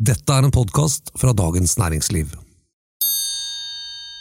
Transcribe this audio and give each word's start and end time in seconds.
Dette 0.00 0.32
er 0.32 0.46
en 0.46 0.52
podkast 0.54 1.10
fra 1.20 1.34
Dagens 1.36 1.74
Næringsliv. 1.76 2.30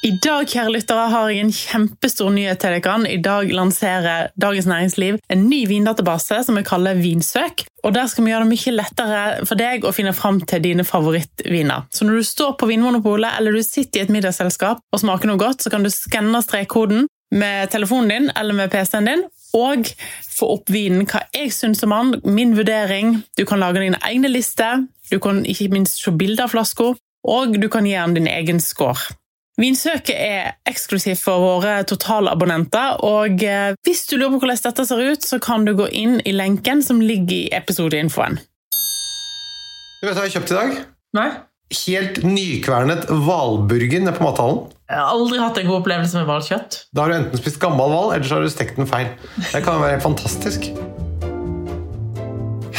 I 0.03 0.09
dag 0.19 0.49
kjære 0.51 0.73
lyttere, 0.73 1.05
har 1.13 1.29
jeg 1.31 1.39
en 1.39 1.53
kjempestor 1.55 2.33
nyhet 2.35 2.59
til 2.59 2.75
dere. 2.75 2.95
I 3.07 3.21
dag 3.23 3.53
lanserer 3.55 4.27
Dagens 4.35 4.67
Næringsliv 4.67 5.21
en 5.31 5.45
ny 5.47 5.61
vindatabase 5.71 6.41
som 6.43 6.59
vi 6.59 6.65
kaller 6.67 6.99
Vinsøk. 6.99 7.63
Og 7.83 7.95
Der 7.95 8.11
skal 8.11 8.25
vi 8.25 8.33
gjøre 8.33 8.43
det 8.43 8.51
mye 8.51 8.75
lettere 8.75 9.21
for 9.47 9.55
deg 9.55 9.87
å 9.87 9.93
finne 9.95 10.11
fram 10.11 10.41
til 10.43 10.65
dine 10.67 10.83
favorittviner. 10.83 11.87
Så 11.95 12.03
når 12.03 12.19
du 12.19 12.27
står 12.27 12.57
på 12.59 12.67
Vinmonopolet 12.67 13.39
eller 13.39 13.55
du 13.55 13.63
sitter 13.63 14.01
i 14.01 14.03
et 14.03 14.11
middagsselskap 14.11 14.83
og 14.83 14.99
smaker 14.99 15.31
noe 15.31 15.39
godt, 15.39 15.63
så 15.63 15.71
kan 15.71 15.87
du 15.87 15.93
skanne 15.95 16.43
strekkoden 16.43 17.07
med 17.31 17.71
telefonen 17.71 18.11
din 18.11 18.31
eller 18.35 18.57
med 18.57 18.71
PC-en 18.73 19.07
din, 19.07 19.23
og 19.57 19.89
få 20.29 20.53
opp 20.55 20.69
vinen 20.73 21.07
hva 21.09 21.23
jeg 21.35 21.53
syns 21.55 21.83
om 21.85 21.95
den, 21.95 22.21
min 22.35 22.55
vurdering. 22.57 23.21
Du 23.37 23.45
kan 23.49 23.61
lage 23.61 23.81
dine 23.83 23.99
egne 24.05 24.31
lister, 24.31 24.85
du 25.09 25.17
kan 25.19 25.43
ikke 25.45 25.71
minst 25.73 26.03
se 26.03 26.13
bilder 26.13 26.45
av 26.45 26.53
flaska, 26.53 26.93
og 27.29 27.57
du 27.59 27.67
kan 27.71 27.87
gi 27.87 27.97
den 27.97 28.19
din 28.19 28.29
egen 28.29 28.61
score. 28.63 29.15
Vinsøket 29.59 30.15
er 30.15 30.53
eksklusivt 30.69 31.19
for 31.19 31.43
våre 31.43 31.81
totalabonnenter, 31.83 33.01
og 33.03 33.43
eh, 33.43 33.73
hvis 33.83 34.05
du 34.07 34.15
lurer 34.15 34.37
på 34.37 34.45
hvordan 34.45 34.61
dette 34.69 34.85
ser 34.87 35.01
ut, 35.03 35.25
så 35.25 35.39
kan 35.43 35.67
du 35.67 35.73
gå 35.75 35.89
inn 35.91 36.21
i 36.23 36.31
lenken 36.31 36.83
som 36.85 37.01
ligger 37.03 37.35
i 37.35 37.49
episodeinfoen. 37.57 38.39
Du 39.99 40.07
vet 40.07 40.15
hva 40.15 40.23
jeg 40.23 40.29
har 40.29 40.35
kjøpt 40.37 40.53
i 40.53 40.59
dag? 40.61 40.77
Nei? 41.19 41.29
Helt 41.69 42.23
nykvernet 42.25 43.03
hvalburger 43.13 44.01
nede 44.01 44.15
på 44.15 44.23
mathallen. 44.25 44.63
Jeg 44.89 44.97
har 44.97 45.11
aldri 45.13 45.37
hatt 45.37 45.57
en 45.61 45.67
god 45.67 45.83
opplevelse 45.83 46.17
med 46.17 46.25
hvalkjøtt. 46.25 46.77
Da 46.97 47.03
har 47.03 47.11
du 47.11 47.15
enten 47.19 47.37
spist 47.37 47.59
gammel 47.61 47.91
hval, 47.91 48.15
eller 48.15 48.25
så 48.25 48.39
har 48.39 48.41
du 48.41 48.49
stekt 48.49 48.79
den 48.79 48.87
feil. 48.89 49.11
Det 49.37 49.61
kan 49.61 49.77
være 49.77 49.99
fantastisk. 50.01 50.65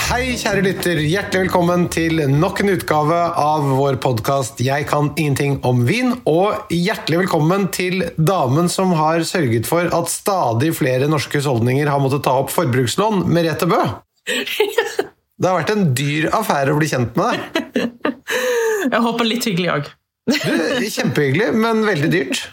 Hei, 0.08 0.34
kjære 0.34 0.64
lytter. 0.66 0.98
Hjertelig 1.06 1.44
velkommen 1.44 1.86
til 1.94 2.18
nok 2.32 2.64
en 2.64 2.72
utgave 2.72 3.20
av 3.38 3.68
vår 3.78 4.00
podkast 4.02 4.58
'Jeg 4.58 4.88
kan 4.90 5.12
ingenting 5.14 5.60
om 5.62 5.86
vin'. 5.86 6.18
Og 6.26 6.58
hjertelig 6.74 7.22
velkommen 7.22 7.70
til 7.70 8.10
damen 8.18 8.68
som 8.68 8.90
har 8.98 9.22
sørget 9.22 9.70
for 9.70 9.86
at 9.86 10.10
stadig 10.10 10.74
flere 10.74 11.06
norske 11.06 11.38
husholdninger 11.38 11.86
har 11.86 12.02
måttet 12.02 12.24
ta 12.26 12.34
opp 12.42 12.50
forbrukslån, 12.50 13.22
Merete 13.30 13.70
Bø. 13.70 13.86
Det 15.40 15.48
har 15.48 15.62
vært 15.62 15.70
en 15.70 15.94
dyr 15.94 16.26
affære 16.34 16.74
å 16.74 16.76
bli 16.76 16.90
kjent 16.90 17.14
med 17.16 17.38
deg. 17.38 17.86
Jeg 18.86 19.02
håper 19.04 19.28
litt 19.28 19.46
hyggelig 19.48 19.72
òg. 19.74 19.90
Kjempehyggelig, 20.30 21.50
men 21.58 21.84
veldig 21.86 22.10
dyrt. 22.12 22.44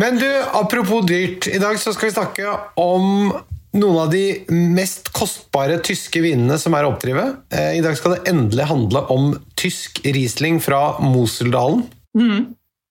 Men 0.00 0.18
du, 0.20 0.28
apropos 0.56 1.04
dyrt. 1.08 1.48
I 1.50 1.60
dag 1.62 1.78
så 1.80 1.92
skal 1.94 2.08
vi 2.10 2.14
snakke 2.14 2.52
om 2.80 3.32
noen 3.76 3.98
av 4.02 4.08
de 4.10 4.22
mest 4.50 5.12
kostbare 5.14 5.78
tyske 5.86 6.22
vinene 6.24 6.56
som 6.58 6.74
er 6.74 6.86
å 6.86 6.92
oppdrive. 6.94 7.26
Eh, 7.54 7.76
I 7.78 7.82
dag 7.84 7.94
skal 7.98 8.16
det 8.16 8.24
endelig 8.32 8.66
handle 8.70 9.04
om 9.14 9.32
tysk 9.60 10.00
Riesling 10.06 10.58
fra 10.64 10.98
Moseldalen. 11.04 11.84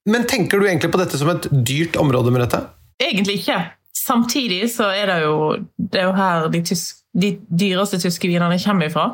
Men 0.09 0.27
tenker 0.29 0.59
du 0.61 0.67
egentlig 0.69 0.91
på 0.93 1.01
dette 1.01 1.19
som 1.19 1.29
et 1.33 1.49
dyrt 1.51 1.97
område, 1.99 2.31
Merete? 2.31 2.61
Egentlig 3.03 3.41
ikke. 3.41 3.57
Samtidig 3.99 4.69
så 4.71 4.89
er 4.95 5.09
det 5.09 5.19
jo, 5.23 5.35
det 5.77 6.01
er 6.01 6.07
jo 6.07 6.15
her 6.15 6.47
de, 6.53 6.61
tysk, 6.65 7.01
de 7.19 7.33
dyreste 7.61 7.99
tyske 7.99 8.29
vinene 8.29 8.59
kommer 8.63 8.87
ifra. 8.87 9.07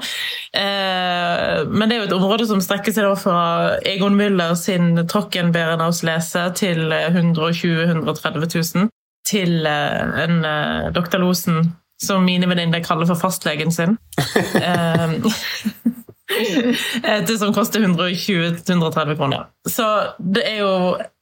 Eh, 0.53 1.63
men 1.71 1.89
det 1.89 1.95
er 1.95 2.03
jo 2.03 2.09
et 2.09 2.17
område 2.17 2.47
som 2.49 2.61
strekker 2.63 2.93
seg 2.93 3.07
da 3.07 3.15
fra 3.19 3.39
Egon 3.87 4.17
Müller 4.19 4.53
sin 4.59 4.93
Trockenbeerenauslese 5.09 6.45
til 6.59 6.93
120 6.93 7.81
000-130 8.05 8.47
000, 8.77 8.93
til 9.25 9.65
eh, 9.65 10.23
en 10.25 10.45
eh, 10.45 10.93
Dr. 10.95 11.19
Losen 11.23 11.73
som 12.01 12.25
mine 12.27 12.47
venninner 12.51 12.83
kaller 12.83 13.07
for 13.09 13.17
fastlegen 13.17 13.71
sin. 13.71 13.97
Eh, 17.03 17.21
det 17.27 17.37
som 17.37 17.53
koster 17.53 17.83
120-130 17.85 19.17
kroner. 19.17 19.45
Så 19.69 19.85
det 20.17 20.45
er 20.49 20.57
jo 20.63 20.73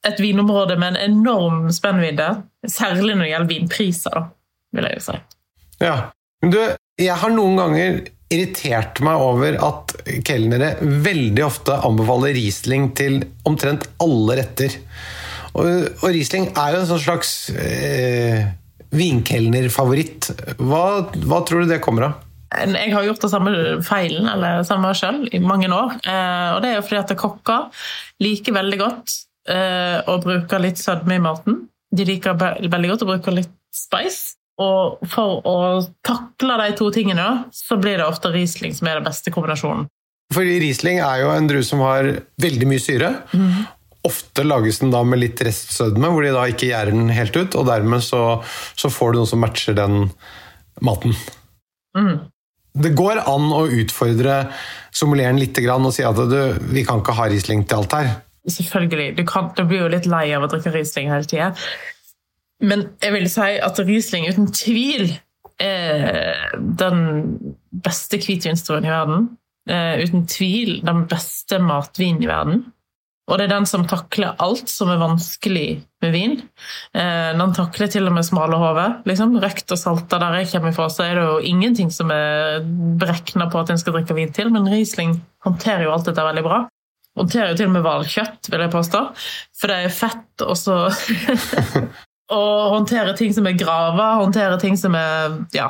et 0.07 0.19
vinområde 0.21 0.77
med 0.79 0.93
en 0.93 1.11
enorm 1.11 1.67
spennvidde, 1.75 2.29
særlig 2.69 3.15
når 3.15 3.25
det 3.25 3.31
gjelder 3.31 3.51
vinpriser, 3.51 4.25
vil 4.75 4.87
jeg 4.87 4.99
jo 4.99 5.05
si. 5.09 5.17
Ja. 5.83 5.95
Men 6.43 6.53
du, 6.53 6.59
jeg 7.02 7.19
har 7.19 7.33
noen 7.33 7.59
ganger 7.59 7.99
irritert 8.33 9.02
meg 9.05 9.21
over 9.21 9.58
at 9.61 9.93
kelnere 10.25 10.73
veldig 10.81 11.45
ofte 11.45 11.75
anbefaler 11.86 12.33
Riesling 12.37 12.89
til 12.97 13.21
omtrent 13.47 13.86
alle 14.03 14.39
retter. 14.42 14.80
Og, 15.53 15.67
og 16.02 16.08
Riesling 16.09 16.49
er 16.52 16.75
jo 16.75 16.81
en 16.81 16.89
sånn 16.89 17.03
slags 17.03 17.33
eh, 17.53 18.47
vinkelnerfavoritt. 18.93 20.31
Hva, 20.61 20.86
hva 21.27 21.42
tror 21.45 21.63
du 21.63 21.73
det 21.73 21.81
kommer 21.83 22.09
av? 22.09 22.21
Jeg 22.53 22.93
har 22.93 23.05
gjort 23.08 23.23
det 23.23 23.31
samme 23.31 23.53
feilen 23.86 24.30
eller 24.30 24.64
samme 24.67 24.93
selv 24.97 25.30
i 25.33 25.41
mange 25.43 25.69
år. 25.73 25.97
Eh, 26.05 26.49
og 26.53 26.61
det 26.64 26.71
er 26.71 26.77
jo 26.77 26.86
fordi 26.86 27.02
at 27.02 27.15
kokker 27.19 27.86
liker 28.23 28.55
veldig 28.55 28.80
godt 28.81 29.17
eh, 29.49 29.99
å 30.09 30.19
bruke 30.23 30.61
litt 30.61 30.81
sødme 30.81 31.17
i 31.17 31.23
maten. 31.23 31.63
De 31.93 32.08
liker 32.08 32.37
veldig 32.37 32.93
godt 32.93 33.05
å 33.05 33.11
bruke 33.13 33.36
litt 33.36 33.53
spice. 33.73 34.37
Og 34.61 35.02
for 35.09 35.42
å 35.49 35.58
takle 36.05 36.58
de 36.61 36.73
to 36.77 36.92
tingene, 36.93 37.27
så 37.53 37.77
blir 37.81 37.97
det 37.97 38.05
ofte 38.05 38.30
Riesling 38.33 38.75
som 38.77 38.89
er 38.89 38.99
den 38.99 39.08
beste 39.08 39.33
kombinasjonen. 39.33 39.87
Fordi 40.33 40.59
Riesling 40.61 40.99
er 41.03 41.23
jo 41.23 41.31
en 41.33 41.47
drue 41.49 41.65
som 41.65 41.81
har 41.86 42.09
veldig 42.42 42.67
mye 42.69 42.81
syre. 42.81 43.09
Ofte 44.05 44.45
lages 44.45 44.81
den 44.81 44.93
da 44.93 45.02
med 45.08 45.21
litt 45.21 45.42
restsødme, 45.45 46.09
hvor 46.11 46.25
de 46.25 46.33
da 46.36 46.45
ikke 46.52 46.69
gjærer 46.69 46.93
den 46.93 47.09
helt 47.13 47.37
ut. 47.37 47.58
Og 47.58 47.65
dermed 47.69 48.05
så, 48.05 48.21
så 48.77 48.92
får 48.93 49.13
du 49.13 49.21
noe 49.21 49.30
som 49.30 49.42
matcher 49.42 49.77
den 49.77 50.08
maten. 50.86 51.17
Mm. 51.97 52.33
Det 52.73 52.94
går 52.98 53.22
an 53.30 53.52
å 53.54 53.66
utfordre 53.70 54.38
sommelieren 54.94 55.38
litt 55.42 55.60
og 55.61 55.92
si 55.94 56.06
at 56.06 56.17
du, 56.30 56.39
vi 56.73 56.86
kan 56.88 57.04
ikke 57.04 57.17
ha 57.17 57.28
Riesling 57.30 57.67
til 57.70 57.84
alt 57.84 57.94
her. 57.94 58.14
Selvfølgelig. 58.50 59.17
Du, 59.17 59.23
kan, 59.30 59.52
du 59.56 59.64
blir 59.67 59.86
jo 59.86 59.92
litt 59.94 60.08
lei 60.10 60.26
av 60.36 60.44
å 60.44 60.50
drikke 60.52 60.73
Riesling 60.73 61.11
hele 61.14 61.28
tida. 61.30 61.54
Men 62.64 62.88
jeg 63.04 63.14
vil 63.16 63.30
si 63.32 63.54
at 63.67 63.80
Riesling 63.84 64.28
uten 64.32 64.50
tvil 64.56 65.14
er 65.61 66.58
den 66.82 67.00
beste 67.86 68.20
hvitvinsdruen 68.20 68.88
i 68.88 68.92
verden. 68.92 69.28
Eh, 69.70 70.02
uten 70.04 70.26
tvil 70.28 70.82
den 70.84 71.05
beste 71.11 71.60
matvinen 71.64 72.23
i 72.26 72.32
verden. 72.32 72.66
Og 73.32 73.39
det 73.39 73.45
er 73.45 73.54
den 73.54 73.66
som 73.70 73.86
takler 73.88 74.36
alt 74.44 74.67
som 74.67 74.89
er 74.92 75.00
vanskelig 75.00 75.67
med 76.04 76.11
vin. 76.11 76.34
Eh, 76.92 77.32
den 77.39 77.54
takler 77.56 77.92
til 77.92 78.10
og 78.10 78.16
med 78.17 78.28
smale 78.28 78.60
hoder. 78.60 78.98
Liksom. 79.08 79.38
Røkt 79.39 79.72
og 79.72 79.80
salta 79.80 80.20
der 80.20 80.42
jeg 80.42 80.52
kommer 80.52 80.76
fra, 80.76 80.89
så 80.92 81.06
er 81.08 81.16
det 81.16 81.23
jo 81.30 81.38
ingenting 81.54 81.92
som 81.94 82.11
er 82.11 82.66
beregna 83.00 83.48
på 83.52 83.61
at 83.61 83.72
en 83.72 83.80
skal 83.80 83.95
drikke 83.95 84.17
vin 84.17 84.34
til, 84.36 84.52
men 84.52 84.67
Riesling 84.67 85.16
håndterer 85.48 85.88
jo 85.88 85.94
alt 85.95 86.10
dette 86.10 86.26
veldig 86.28 86.44
bra. 86.45 86.64
Håndterer 87.16 87.54
jo 87.54 87.60
til 87.61 87.70
og 87.70 87.76
med 87.78 87.86
hvalkjøtt, 87.86 88.50
vil 88.52 88.66
jeg 88.66 88.73
påstå. 88.73 89.04
For 89.60 89.72
det 89.72 89.80
er 89.80 89.95
fett, 90.02 90.44
og 90.44 90.58
så 90.60 90.82
Og 92.34 92.72
håndterer 92.72 93.14
ting 93.20 93.34
som 93.36 93.45
er 93.45 93.58
grava, 93.60 94.14
håndterer 94.17 94.58
ting 94.58 94.78
som 94.80 94.95
er 94.98 95.36
ja, 95.54 95.67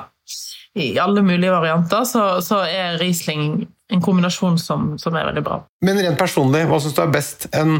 i 0.79 0.99
alle 0.99 1.21
mulige 1.21 1.51
varianter, 1.53 2.03
så, 2.09 2.41
så 2.41 2.63
er 2.65 2.97
Riesling 3.01 3.67
en 3.93 4.01
kombinasjon 4.01 4.57
som, 4.59 4.93
som 4.97 5.15
er 5.15 5.27
veldig 5.29 5.43
bra. 5.45 5.59
Men 5.85 5.99
rent 6.01 6.19
personlig, 6.19 6.63
hva 6.69 6.79
syns 6.81 6.95
du 6.97 7.01
er 7.03 7.11
best? 7.13 7.47
En 7.53 7.77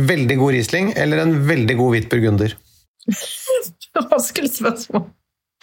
veldig 0.00 0.38
god 0.40 0.54
Riesling 0.56 0.92
eller 0.96 1.24
en 1.24 1.34
veldig 1.48 1.76
god 1.80 1.96
hvit 1.96 2.08
burgunder? 2.12 2.54
Vanskelig 4.14 4.54
spørsmål. 4.54 5.04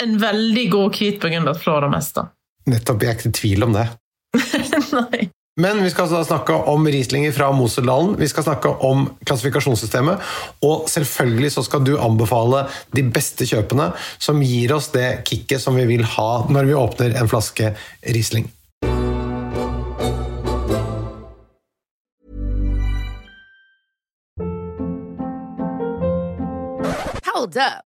En 0.03 0.19
veldig 0.21 0.67
god 0.71 0.99
hvit 0.99 1.17
burgunder 1.21 1.57
slår 1.57 1.87
det 1.87 1.91
meste. 1.95 2.27
Nettopp, 2.69 3.03
jeg 3.03 3.11
er 3.11 3.17
ikke 3.17 3.31
i 3.31 3.37
tvil 3.39 3.65
om 3.65 3.75
det. 3.75 3.87
Nei. 4.99 5.25
Men 5.57 5.83
vi 5.83 5.89
skal 5.91 6.05
altså 6.05 6.21
da 6.21 6.27
snakke 6.27 6.55
om 6.71 6.85
Rieslinger 6.87 7.33
fra 7.35 7.49
Moseldalen. 7.51 8.13
Vi 8.19 8.27
skal 8.31 8.45
snakke 8.45 8.69
om 8.85 9.09
klassifikasjonssystemet. 9.27 10.21
Og 10.63 10.87
selvfølgelig 10.91 11.51
så 11.57 11.65
skal 11.67 11.83
du 11.83 11.97
anbefale 11.99 12.63
de 12.95 13.03
beste 13.03 13.47
kjøpene 13.49 13.89
som 14.21 14.39
gir 14.45 14.71
oss 14.77 14.91
det 14.95 15.25
kicket 15.27 15.59
som 15.63 15.75
vi 15.75 15.87
vil 15.89 16.05
ha 16.15 16.29
når 16.47 16.69
vi 16.69 16.79
åpner 16.79 17.19
en 17.19 17.31
flaske 17.31 17.73
Riesling. 18.07 18.47
Hold 27.27 27.57
up. 27.57 27.88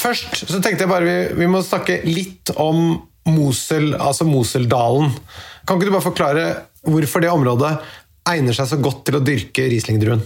Først 0.00 0.44
så 0.46 0.58
tenkte 0.62 0.86
jeg 0.86 0.90
bare 0.90 1.06
vi, 1.06 1.16
vi 1.42 1.48
må 1.50 1.60
snakke 1.64 2.00
litt 2.08 2.52
om 2.56 2.98
Mosel, 3.28 3.92
altså 4.00 4.24
Moseldalen. 4.24 5.12
Kan 5.68 5.76
ikke 5.76 5.90
du 5.90 5.94
bare 5.94 6.08
forklare 6.08 6.44
hvorfor 6.88 7.22
det 7.22 7.32
området 7.32 7.74
egner 8.30 8.56
seg 8.56 8.68
så 8.70 8.78
godt 8.80 9.04
til 9.06 9.18
å 9.18 9.24
dyrke 9.24 9.66
Riesling-druen? 9.68 10.22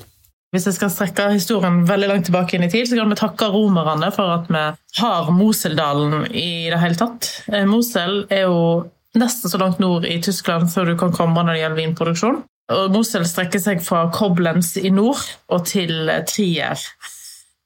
Hvis 0.55 0.69
jeg 0.69 0.76
skal 0.76 0.91
strekke 0.94 1.25
historien 1.32 1.81
veldig 1.88 2.09
langt 2.12 2.29
tilbake 2.29 2.55
inn 2.55 2.67
i 2.69 2.71
tid, 2.71 2.87
så 2.87 2.94
kan 3.00 3.11
vi 3.11 3.19
takke 3.19 3.49
romerne 3.50 4.12
for 4.15 4.37
at 4.37 4.47
vi 4.47 4.62
har 5.00 5.31
Moseldalen 5.35 6.29
i 6.31 6.70
det 6.70 6.79
hele 6.79 6.99
tatt. 7.00 7.31
Eh, 7.50 7.65
Mosel 7.67 8.20
er 8.31 8.44
jo 8.47 8.85
nesten 9.19 9.50
så 9.50 9.59
langt 9.59 9.82
nord 9.82 10.06
i 10.06 10.20
Tyskland 10.23 10.70
før 10.70 10.93
du 10.93 10.94
kan 11.00 11.15
komme 11.15 11.43
når 11.43 11.56
det 11.56 11.65
gjelder 11.65 11.81
vinproduksjon. 11.82 12.38
Og 12.75 12.94
Mosel 12.94 13.27
strekker 13.29 13.61
seg 13.61 13.82
fra 13.85 14.06
Koblenz 14.15 14.77
i 14.79 14.94
nord 14.94 15.27
og 15.53 15.67
til 15.69 16.06
Trier, 16.31 16.81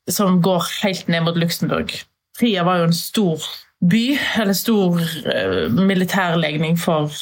som 0.08 0.42
går 0.42 0.68
helt 0.82 1.08
ned 1.08 1.26
mot 1.26 1.38
Luxembourg. 1.38 1.92
Trier 2.38 2.66
var 2.66 2.80
jo 2.80 2.88
en 2.88 2.96
stor 2.96 3.44
by, 3.84 4.18
eller 4.42 4.56
stor 4.58 4.98
uh, 4.98 5.70
militærlegning 5.70 6.78
for 6.80 7.12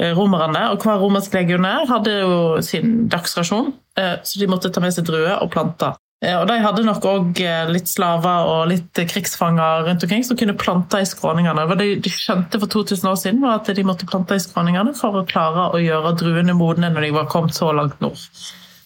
uh, 0.00 0.12
romerne. 0.18 0.68
Og 0.70 0.84
hver 0.84 1.02
romersk 1.02 1.34
legionær 1.34 1.88
hadde 1.90 2.14
jo 2.20 2.38
sin 2.62 3.06
dagsrasjon, 3.10 3.72
uh, 3.98 4.16
så 4.22 4.40
de 4.40 4.50
måtte 4.50 4.70
ta 4.70 4.82
med 4.82 4.94
seg 4.94 5.08
druer 5.08 5.36
og 5.40 5.52
planter. 5.54 5.98
Og 6.24 6.46
De 6.48 6.54
hadde 6.56 6.86
nok 6.86 7.04
òg 7.04 7.40
litt 7.68 7.90
slaver 7.90 8.46
og 8.48 8.70
litt 8.70 8.96
krigsfanger 9.10 9.82
rundt 9.84 10.06
omkring 10.06 10.22
som 10.24 10.38
kunne 10.40 10.54
plante 10.56 11.02
i 11.02 11.04
skråningene. 11.04 11.66
Hva 11.68 11.76
de 11.76 11.98
skjønte 12.08 12.56
for 12.62 12.72
2000 12.72 13.10
år 13.10 13.18
siden, 13.20 13.42
var 13.44 13.58
at 13.58 13.68
de 13.76 13.84
måtte 13.84 14.08
plante 14.08 14.38
i 14.38 14.40
skråningene 14.40 14.94
for 14.96 15.18
å 15.20 15.26
klare 15.28 15.66
å 15.76 15.82
gjøre 15.82 16.14
druene 16.22 16.56
modne 16.56 16.88
når 16.94 17.10
de 17.10 17.12
var 17.18 17.28
kommet 17.28 17.52
så 17.58 17.68
langt 17.76 18.00
nord. 18.00 18.24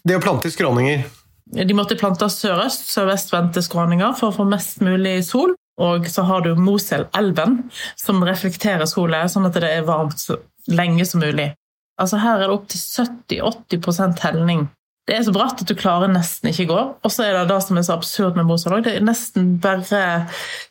Det 0.03 0.19
å 0.19 0.25
plante 0.25 0.51
i 0.51 0.57
skråninger? 0.57 1.07
De 1.53 1.77
måtte 1.77 1.97
plante 1.97 2.29
sørøst, 2.33 2.91
sørvestvendte 2.93 3.63
skråninger 3.65 4.13
for 4.19 4.31
å 4.31 4.37
få 4.41 4.49
mest 4.49 4.83
mulig 4.85 5.21
sol. 5.29 5.55
Og 5.79 6.09
så 6.11 6.25
har 6.27 6.43
du 6.43 6.59
Moselelven, 6.59 7.61
som 7.97 8.25
reflekterer 8.27 8.89
solet, 8.91 9.31
sånn 9.31 9.47
at 9.47 9.57
det 9.57 9.71
er 9.71 9.87
varmt 9.87 10.19
så 10.21 10.41
lenge 10.69 11.07
som 11.07 11.23
mulig. 11.23 11.53
Altså 11.99 12.19
Her 12.23 12.43
er 12.43 12.49
det 12.49 12.57
opptil 12.57 12.83
70-80% 12.83 14.23
helning. 14.27 14.67
Det 15.09 15.17
er 15.17 15.25
så 15.25 15.33
bratt 15.33 15.63
at 15.63 15.71
du 15.71 15.75
klarer 15.79 16.11
nesten 16.13 16.51
ikke 16.51 16.69
gå. 16.69 16.81
Og 17.01 17.13
så 17.15 17.25
er 17.25 17.39
det 17.39 17.49
det 17.49 17.63
som 17.65 17.79
er 17.79 17.87
så 17.87 17.97
absurd 17.97 18.37
med 18.37 18.47
Mosel 18.51 18.77
òg. 18.77 18.85
Det 18.85 18.99
er 18.99 19.07
nesten 19.07 19.55
bare 19.63 20.03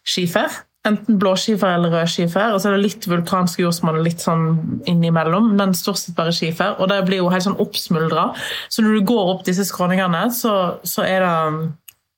skifer. 0.05 0.61
Enten 0.87 1.17
blåskifer 1.19 1.73
eller 1.73 1.91
rødskifer. 1.91 2.53
Og 2.53 2.61
så 2.61 2.69
er 2.69 2.77
det 2.77 2.85
litt 2.85 3.07
vulkansk 3.09 3.59
jordsmonn 3.63 3.99
litt 4.05 4.23
sånn 4.23 4.45
innimellom, 4.87 5.49
men 5.57 5.75
stort 5.75 5.99
sett 5.99 6.15
bare 6.15 6.35
skifer. 6.35 6.77
Og 6.77 6.91
det 6.91 7.01
blir 7.07 7.23
jo 7.23 7.31
helt 7.33 7.47
sånn 7.47 7.59
oppsmuldra. 7.63 8.29
Så 8.69 8.85
når 8.85 8.99
du 8.99 9.09
går 9.09 9.33
opp 9.33 9.43
disse 9.47 9.65
skråningene, 9.67 10.27
så, 10.35 10.53
så 10.87 11.03
er 11.07 11.25
det 11.25 11.35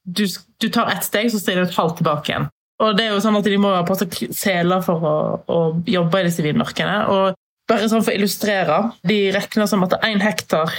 du, 0.09 0.25
du 0.61 0.69
tar 0.73 0.91
ett 0.91 1.05
steg, 1.05 1.31
så 1.31 1.41
stiller 1.41 1.65
du 1.65 1.71
et 1.71 1.79
halvt 1.79 2.01
tilbake 2.01 2.33
igjen. 2.33 2.49
Og 2.79 2.95
det 2.95 3.05
er 3.05 3.15
jo 3.15 3.23
sånn 3.23 3.37
at 3.39 3.47
De 3.47 3.57
må 3.59 3.73
ha 3.73 3.83
på 3.87 3.97
seg 3.99 4.15
seler 4.35 4.83
for 4.85 5.03
å, 5.03 5.17
å, 5.51 5.59
jobbe 5.89 6.21
i 6.21 6.29
disse 6.29 6.45
vinmarkene. 6.45 6.95
Og 7.11 7.39
bare 7.69 7.89
sånn 7.91 8.05
For 8.05 8.13
å 8.13 8.19
illustrere 8.19 8.79
De 9.07 9.19
regner 9.35 9.69
som 9.69 9.83
at 9.85 9.99
én 10.07 10.23
hektar 10.23 10.71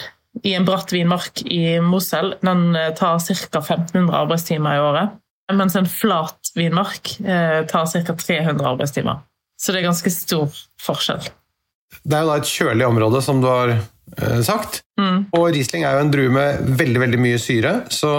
i 0.46 0.54
en 0.54 0.64
bratt 0.64 0.92
vinmark 0.94 1.42
i 1.50 1.80
Mosel 1.82 2.36
den 2.40 2.76
eh, 2.78 2.92
tar 2.96 3.18
ca. 3.18 3.60
1500 3.60 4.14
arbeidstimer 4.14 4.76
i 4.76 4.82
året. 4.84 5.16
Mens 5.58 5.74
en 5.74 5.88
flat 5.90 6.39
vinmark 6.56 7.14
eh, 7.20 7.60
tar 7.70 7.86
ca. 7.90 8.14
300 8.14 8.68
arbeidstimer. 8.74 9.22
Så 9.60 9.72
det 9.72 9.82
er 9.82 9.90
ganske 9.90 10.12
stor 10.12 10.62
forskjell. 10.80 11.28
Det 12.00 12.16
er 12.16 12.24
jo 12.24 12.30
da 12.30 12.38
et 12.40 12.48
kjølig 12.48 12.86
område, 12.86 13.20
som 13.24 13.42
du 13.42 13.48
har 13.50 13.74
eh, 13.74 14.40
sagt. 14.46 14.80
Mm. 15.00 15.26
Og 15.36 15.50
Riesling 15.54 15.84
er 15.84 15.98
jo 15.98 16.06
en 16.06 16.14
drue 16.14 16.32
med 16.32 16.72
veldig 16.80 17.04
veldig 17.04 17.20
mye 17.20 17.40
syre. 17.42 17.74
Så 17.92 18.10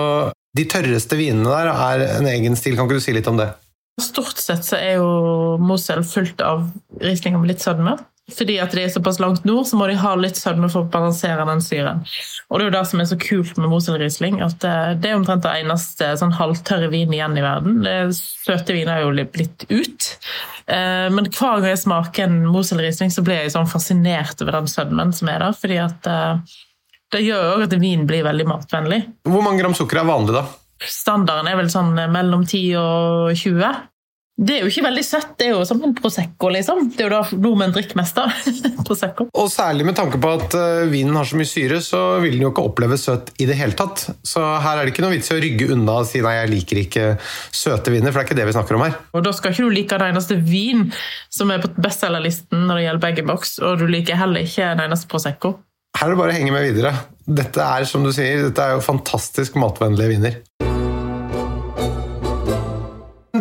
de 0.57 0.67
tørreste 0.69 1.17
vinene 1.19 1.49
der 1.49 1.71
er 1.71 2.05
en 2.19 2.29
egen 2.29 2.57
stil. 2.59 2.77
Kan 2.77 2.89
ikke 2.89 3.01
du 3.01 3.05
si 3.05 3.15
litt 3.15 3.29
om 3.31 3.39
det? 3.39 3.49
Stort 4.01 4.39
sett 4.41 4.65
så 4.65 4.77
er 4.79 4.99
jo 5.01 5.57
Mosel 5.61 6.05
fullt 6.07 6.41
av 6.45 6.67
Riesling 7.01 7.37
med 7.39 7.53
litt 7.53 7.63
sødme. 7.63 7.97
Fordi 8.37 8.57
at 8.63 8.73
de 8.75 8.83
er 8.85 8.91
såpass 8.93 9.19
langt 9.21 9.45
nord, 9.47 9.65
så 9.67 9.77
må 9.79 9.87
de 9.89 9.97
ha 9.99 10.13
litt 10.19 10.39
sødme 10.39 10.69
for 10.71 10.85
å 10.85 10.91
balansere 10.91 11.45
den 11.47 11.63
syren. 11.63 12.01
Og 12.49 12.59
det 12.59 12.65
er 12.65 12.69
jo 12.69 12.75
det 12.77 12.83
som 12.89 13.03
er 13.03 13.09
så 13.09 13.17
kult 13.21 13.59
med 13.59 13.71
Mosel 13.71 13.99
Riesling, 14.01 14.39
at 14.45 14.65
eh, 14.67 14.93
det 15.01 15.11
er 15.11 15.19
omtrent 15.19 15.45
det 15.45 15.53
eneste 15.61 16.13
sånn 16.19 16.35
halvtørre 16.37 16.91
vin 16.93 17.13
igjen 17.15 17.37
i 17.39 17.45
verden. 17.45 17.81
Det 17.85 17.97
søte 18.17 18.75
viner 18.75 18.97
er 18.97 19.05
jo 19.05 19.27
blitt 19.35 19.67
ut. 19.69 20.09
Eh, 20.67 21.07
men 21.13 21.29
hver 21.29 21.61
gang 21.61 21.69
jeg 21.71 21.83
smaker 21.83 22.27
en 22.27 22.41
Mosel 22.51 22.81
Riesling, 22.83 23.13
så 23.13 23.23
blir 23.25 23.43
jeg 23.43 23.55
sånn 23.55 23.69
fascinert 23.71 24.41
over 24.43 24.59
den 24.59 24.71
sødmen 24.71 25.15
som 25.15 25.31
er 25.31 25.45
der. 25.45 25.57
fordi 25.57 25.79
at 25.83 26.11
eh, 26.11 26.57
det 27.11 27.25
gjør 27.25 27.45
jo 27.59 27.67
at 27.67 27.77
vin 27.81 28.07
blir 28.07 28.23
veldig 28.23 28.47
matvennlig. 28.47 29.03
Hvor 29.27 29.43
mange 29.43 29.63
gram 29.63 29.75
sukker 29.75 29.99
er 29.99 30.07
vanlig, 30.07 30.37
da? 30.39 30.45
Standarden 30.81 31.49
er 31.51 31.59
vel 31.59 31.69
sånn 31.69 31.91
mellom 31.93 32.45
10 32.47 32.61
og 32.79 33.33
20. 33.37 33.90
Det 34.41 34.55
er 34.55 34.63
jo 34.63 34.71
ikke 34.71 34.87
veldig 34.87 35.03
søtt. 35.05 35.33
Det 35.37 35.47
er 35.47 35.51
jo 35.53 35.65
som 35.69 35.83
en 35.85 35.91
Prosecco, 35.93 36.49
liksom. 36.49 36.87
Det 36.95 37.03
er 37.03 37.11
jo 37.11 37.13
da 37.13 37.37
nordmenn 37.37 37.73
drikker 37.75 37.99
mest 37.99 38.17
av. 38.17 38.33
Prosecco. 38.87 39.27
Og 39.37 39.51
særlig 39.53 39.85
med 39.85 39.95
tanke 39.99 40.17
på 40.21 40.31
at 40.33 40.55
uh, 40.57 40.89
vinen 40.89 41.13
har 41.19 41.29
så 41.29 41.37
mye 41.37 41.49
syre, 41.49 41.77
så 41.85 41.99
vil 42.23 42.39
den 42.39 42.47
jo 42.47 42.49
ikke 42.49 42.65
oppleve 42.71 42.97
søt 42.97 43.29
i 43.37 43.45
det 43.49 43.59
hele 43.59 43.77
tatt. 43.77 44.07
Så 44.25 44.41
her 44.41 44.79
er 44.79 44.87
det 44.87 44.95
ikke 44.95 45.05
noe 45.05 45.13
vits 45.13 45.29
i 45.29 45.37
å 45.37 45.41
rygge 45.43 45.69
unna 45.75 45.99
og 46.01 46.09
si 46.09 46.23
nei, 46.25 46.33
jeg 46.39 46.53
liker 46.55 46.81
ikke 46.81 47.05
søte 47.21 47.93
viner, 47.93 48.09
for 48.09 48.17
det 48.17 48.25
er 48.25 48.29
ikke 48.31 48.39
det 48.41 48.49
vi 48.49 48.57
snakker 48.57 48.79
om 48.79 48.85
her. 48.87 48.97
Og 49.13 49.25
da 49.27 49.35
skal 49.37 49.53
ikke 49.53 49.67
du 49.67 49.77
like 49.77 50.01
den 50.01 50.15
eneste 50.15 50.39
vin 50.41 50.87
som 51.29 51.53
er 51.53 51.61
på 51.61 51.69
bestselgerlisten 51.77 52.65
når 52.65 52.79
det 52.79 52.87
gjelder 52.87 53.05
bag-in-box, 53.05 53.59
og 53.61 53.77
du 53.83 53.85
liker 53.93 54.17
heller 54.17 54.47
ikke 54.47 54.73
den 54.73 54.87
eneste 54.87 55.11
Prosecco. 55.11 55.59
Her 55.99 56.07
er 56.07 56.15
det 56.15 56.21
bare 56.23 56.33
å 56.33 56.39
henge 56.39 56.53
med 56.55 56.65
videre. 56.71 56.95
Dette 57.29 57.61
er 57.61 57.85
som 57.85 58.01
du 58.01 58.09
sier, 58.15 58.47
dette 58.47 58.63
er 58.63 58.79
jo 58.79 58.85
fantastisk 58.85 59.59
matvennlige 59.61 60.15
viner. 60.15 60.41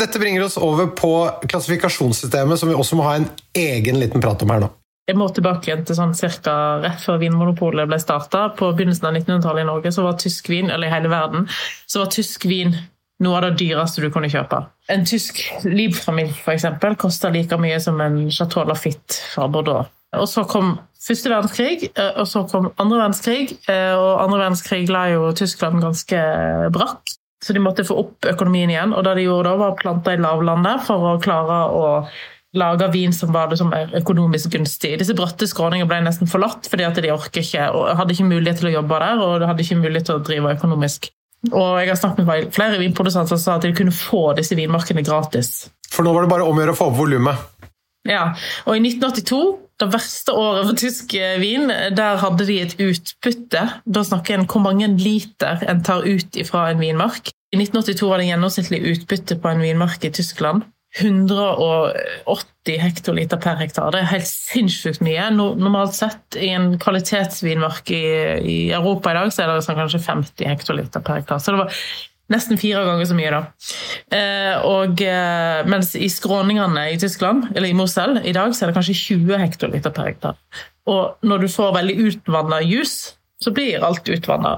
Dette 0.01 0.19
bringer 0.19 0.47
oss 0.47 0.57
over 0.57 0.87
på 0.97 1.13
klassifikasjonssystemet, 1.45 2.61
som 2.61 2.71
vi 2.71 2.77
også 2.79 2.97
må 2.97 3.05
ha 3.05 3.19
en 3.19 3.27
egen 3.57 3.99
liten 4.01 4.23
prat 4.23 4.43
om 4.43 4.53
her 4.55 4.63
nå. 4.63 4.71
Jeg 5.11 5.19
må 5.19 5.27
tilbake 5.35 5.67
igjen 5.67 5.83
til 5.85 5.97
sånn 5.99 6.15
cirka 6.15 6.55
rett 6.85 7.03
før 7.03 7.19
Vinmonopolet 7.21 7.89
ble 7.91 7.99
starta. 8.01 8.47
På 8.57 8.71
begynnelsen 8.77 9.09
av 9.11 9.17
1900-tallet 9.19 9.65
i 9.65 9.69
Norge 9.69 9.93
så 9.93 10.05
var 10.07 10.17
tysk 10.23 10.49
vin, 10.53 10.71
eller 10.71 10.87
i 10.87 10.93
hele 10.93 11.11
verden, 11.11 11.49
så 11.91 12.05
var 12.05 12.13
tysk 12.15 12.47
vin 12.49 12.77
noe 13.21 13.37
av 13.37 13.49
det 13.49 13.65
dyreste 13.65 14.05
du 14.05 14.09
kunne 14.15 14.31
kjøpe. 14.33 14.63
En 14.93 15.05
tysk 15.09 15.43
Liebfamilj 15.67 16.33
for 16.39 16.55
eksempel, 16.55 16.97
kosta 17.01 17.29
like 17.35 17.59
mye 17.61 17.81
som 17.83 18.01
en 18.01 18.23
Chateau 18.33 18.65
Lafitte 18.69 19.19
fra 19.35 19.51
Bordeaux. 19.53 19.91
Og 20.17 20.27
så 20.31 20.47
kom 20.49 20.73
første 21.01 21.31
verdenskrig, 21.31 21.91
eh, 21.95 22.15
og 22.19 22.27
så 22.27 22.47
kom 22.51 22.71
andre 22.81 23.03
verdenskrig. 23.03 23.59
Eh, 23.69 23.95
og 23.95 24.25
andre 24.25 24.45
verdenskrig 24.47 24.89
la 24.91 25.09
jo 25.13 25.31
Tyskland 25.37 25.83
ganske 25.85 26.23
brakk. 26.75 27.19
Så 27.41 27.57
de 27.57 27.63
måtte 27.63 27.87
få 27.89 27.97
opp 28.03 28.27
økonomien 28.29 28.71
igjen. 28.71 28.93
Og 28.93 29.05
det 29.07 29.17
de 29.17 29.25
gjorde 29.25 29.49
da, 29.49 29.61
var 29.63 29.73
å 29.73 29.79
plante 29.79 30.13
i 30.13 30.21
lavlandet 30.21 30.85
for 30.85 31.15
å 31.15 31.21
klare 31.23 31.63
å 31.73 31.85
lage 32.53 32.89
vin 32.91 33.13
som 33.15 33.33
var 33.33 33.49
liksom 33.53 33.71
økonomisk 34.01 34.51
gunstig. 34.57 34.97
Disse 34.99 35.15
bratte 35.17 35.47
skråningene 35.49 35.89
ble 35.89 36.01
nesten 36.05 36.31
forlatt 36.31 36.67
fordi 36.71 36.87
at 36.89 36.99
de 36.99 37.13
orket 37.15 37.45
ikke 37.45 37.71
og 37.77 37.95
hadde 38.01 38.17
ikke 38.17 38.27
mulighet 38.27 38.61
til 38.61 38.73
å 38.73 38.75
jobbe 38.81 39.01
der 39.05 39.25
og 39.25 39.47
hadde 39.47 39.65
ikke 39.65 39.79
mulighet 39.81 40.11
til 40.11 40.19
å 40.19 40.25
drive 40.27 40.57
økonomisk. 40.59 41.11
Og 41.55 41.79
jeg 41.81 41.89
har 41.89 41.97
snakket 41.97 42.27
med 42.27 42.51
flere 42.53 42.81
vinprodusenter 42.83 43.33
som 43.33 43.41
sa 43.41 43.57
at 43.57 43.65
de 43.65 43.73
kunne 43.77 43.95
få 43.95 44.35
disse 44.37 44.59
vinmarkene 44.59 45.05
gratis. 45.07 45.71
For 45.91 46.05
nå 46.05 46.13
var 46.13 46.27
det 46.27 46.33
bare 46.35 46.47
om 46.47 46.59
å 46.59 46.65
gjøre 46.65 46.75
å 46.75 46.81
få 46.81 46.91
opp 46.91 46.99
volumet? 46.99 47.49
Ja, 48.09 48.33
og 48.67 48.77
i 48.77 48.83
1982 48.83 49.41
det 49.81 49.89
verste 49.95 50.35
året 50.37 50.67
for 50.69 50.77
tysk 50.77 51.15
eh, 51.17 51.39
vin, 51.41 51.71
der 51.97 52.21
hadde 52.21 52.45
de 52.49 52.59
et 52.61 52.75
utbytte. 52.81 53.63
Da 53.85 54.03
snakker 54.05 54.37
en 54.37 54.49
hvor 54.49 54.61
mange 54.65 54.91
liter 55.01 55.63
en 55.69 55.81
tar 55.85 56.05
ut 56.05 56.37
fra 56.49 56.67
en 56.73 56.83
vinmark. 56.83 57.33
I 57.51 57.59
1982 57.59 58.11
var 58.11 58.21
det 58.21 58.29
gjennomsnittlig 58.29 58.83
utbytte 58.93 59.37
på 59.43 59.51
en 59.51 59.65
vinmark 59.65 60.05
i 60.07 60.13
Tyskland. 60.15 60.69
180 60.99 62.79
hektoliter 62.83 63.39
per 63.39 63.59
hektar. 63.61 63.93
Det 63.95 64.01
er 64.01 64.11
helt 64.11 64.27
sinnssykt 64.27 65.03
mye. 65.07 65.29
Normalt 65.35 65.95
sett 65.95 66.39
i 66.39 66.51
en 66.51 66.73
kvalitetsvinmark 66.83 67.91
i, 67.95 68.05
i 68.43 68.59
Europa 68.75 69.13
i 69.13 69.19
dag, 69.21 69.31
så 69.35 69.45
er 69.45 69.53
det 69.53 69.67
sånn 69.67 69.79
kanskje 69.79 70.03
50 70.03 70.51
hektoliter 70.51 71.05
per 71.07 71.21
hektar. 71.21 71.43
Så 71.43 71.55
det 71.55 71.63
var 71.65 71.83
Nesten 72.31 72.61
fire 72.63 72.85
ganger 72.87 73.09
så 73.11 73.15
mye, 73.19 73.31
da. 73.35 73.39
Eh, 74.15 74.61
og, 74.63 75.01
eh, 75.03 75.65
mens 75.67 75.97
i 75.99 76.07
skråningene 76.07 76.85
i 76.93 76.99
Tyskland, 77.03 77.49
eller 77.57 77.67
i 77.67 77.75
Mosel, 77.75 78.21
i 78.23 78.35
dag 78.37 78.55
så 78.55 78.63
er 78.63 78.71
det 78.71 78.77
kanskje 78.77 78.95
20 79.01 79.41
hektoliter 79.43 79.91
per 79.91 80.13
hektar. 80.13 80.39
Og 80.87 81.27
når 81.27 81.43
du 81.43 81.49
får 81.51 81.75
veldig 81.75 81.97
utvanna 82.07 82.61
juice, 82.63 83.17
så 83.45 83.53
blir 83.57 83.85
alt 83.85 84.09
utvanna. 84.09 84.57